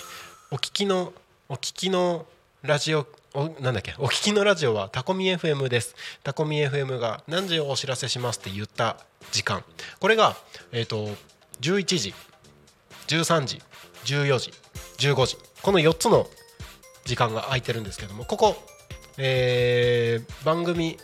[0.51, 1.13] お聞きの
[1.47, 2.27] お聞きの
[2.61, 3.93] ラジオおなんだっけ？
[3.99, 5.95] お聞きのラジオはタコミ FM です。
[6.23, 8.97] タコミ FM が何時をお知らせしますって言った
[9.31, 9.63] 時間。
[9.99, 10.35] これが
[10.71, 11.07] えっ、と
[11.61, 12.13] 11時
[13.07, 13.61] 13時
[14.05, 14.51] 14時
[14.97, 15.37] 15時。
[15.61, 16.27] この4つの
[17.05, 18.55] 時間が空いてるんですけどもここ、
[19.17, 20.97] えー番組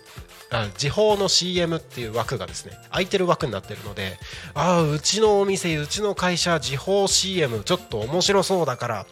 [0.52, 4.18] あ時報の CM っていう枠がですね空いてる枠になってるので
[4.54, 9.06] ああうちのお店うちの会社時報 CM ちょっと面白そうだから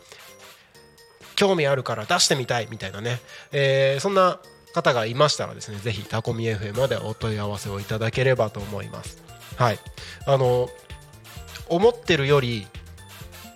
[1.35, 3.19] 興味あるから出してみたいみたいなね、
[3.51, 4.39] えーそんな
[4.73, 9.21] 方がいましたらですねぜひタコミ FM までお問い合わせをいただければと思います。
[9.55, 9.79] はい。
[10.25, 10.67] あの
[11.69, 12.65] 思ってるより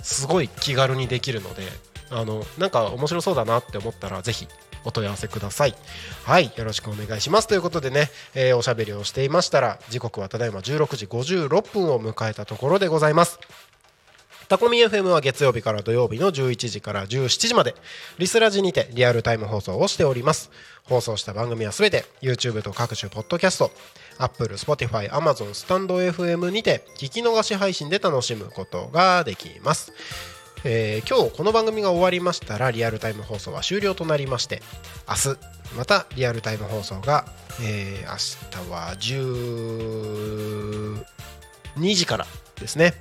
[0.04, 1.64] すごい気軽にできるので
[2.12, 4.48] あのなんか面白そうだなって思ったらぜひ
[4.86, 5.76] お問い合わせください。
[6.24, 6.54] はい。
[6.56, 7.48] よろしくお願いします。
[7.48, 13.40] ということでね、えーおしゃべりをしていましたら時刻はただいま16時56分を迎えたところでございます。
[14.50, 17.76] タコミ FM は月曜日から土曜日の11時から17時まで
[18.18, 20.50] リスラジにてリアルタイム放送をしております。
[20.86, 23.72] 放送した番組はすべて YouTube と各種ポッドキャスト
[24.20, 29.92] Apple、Spotify、Amazon、スタンド FM にて聞き逃し配信で楽しむことができます。
[30.64, 34.62] えー今日この番組が終わりましたらリアルタイム放送は終了となりまして
[35.08, 35.38] 明日
[35.78, 37.26] またリアルタイム放送が、
[37.62, 38.18] えー明
[38.66, 38.96] 日は
[41.78, 42.26] 12時から
[42.62, 42.94] ですね。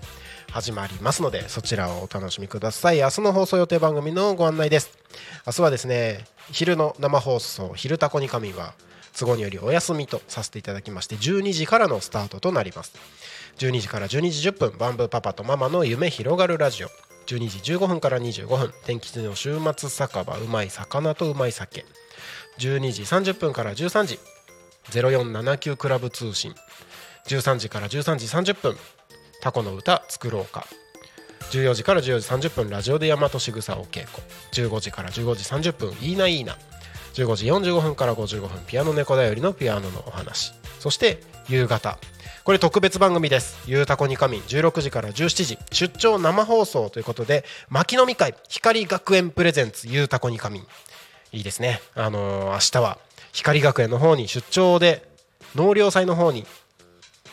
[0.57, 3.00] 始まりますのでそちらをお楽しみください。
[3.00, 4.90] 明日の放送予定番組のご案内です。
[5.46, 8.72] 明日はですね昼の生放送「昼タコに神」は
[9.18, 12.94] 都合によりお休みとさせていただきまして12時からのスタートとなります。
[13.59, 16.88] 12時から12時10分バンブーパパとママの夢広がるラジオ。
[17.26, 21.84] 12時15分から25分天吉の週末酒場うまい魚とうまい酒。
[22.61, 24.18] 12時30分から13時
[24.88, 26.54] 0479クラブ通信。
[27.26, 28.78] 13時から13時30分
[29.41, 30.66] タコの歌作ろうか。
[31.51, 34.22] 14時から14時30分ラジオで大和しぐさお稽古。
[34.53, 36.57] 15時から15時30分いいないいな。
[37.14, 40.53] 15時45分から55分ピアノ猫だよりのピアノのお話。
[40.80, 41.99] そして夕方。
[42.45, 45.59] これ特別番組です「ゆうたこにかみん」16時から17時。
[45.72, 50.61] 出張生放送ということで牧飲み会光学園プレゼンツゆうたこにかみ。
[50.61, 50.66] ん
[51.32, 51.80] いいですね。
[51.95, 52.99] あのー明日は
[53.32, 55.07] 光学園の方に出張で
[55.55, 56.47] 納涼祭の方に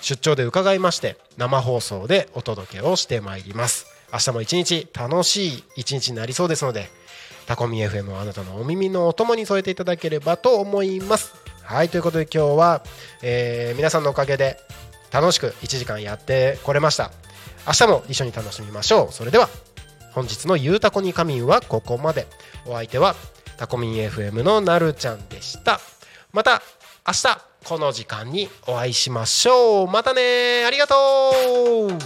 [0.03, 3.85] 出張で伺いまして生放送でお届けをしてまいります。
[4.11, 6.89] 明日も一日楽しい一日になりそうですので
[7.47, 11.33] タコミ FM をあなたのお耳のお供に添えていただければと思います。
[11.63, 12.83] はいということで今日は、
[13.21, 14.59] えー皆さんのおかげで
[15.09, 17.11] 楽しく1時間やってこれました。
[17.65, 19.13] 明日も一緒に楽しみましょう。
[19.13, 19.47] それでは
[20.11, 22.27] 本日の「ゆうたこに仮眠」はここまで。
[22.65, 23.15] お相手は
[23.57, 25.79] タコミン FM のなるちゃんでした。
[26.33, 26.61] また
[27.07, 27.52] 明日。
[27.63, 29.87] この時間にお会いしましょう。
[29.87, 30.65] またね。
[30.65, 31.97] ありがとう。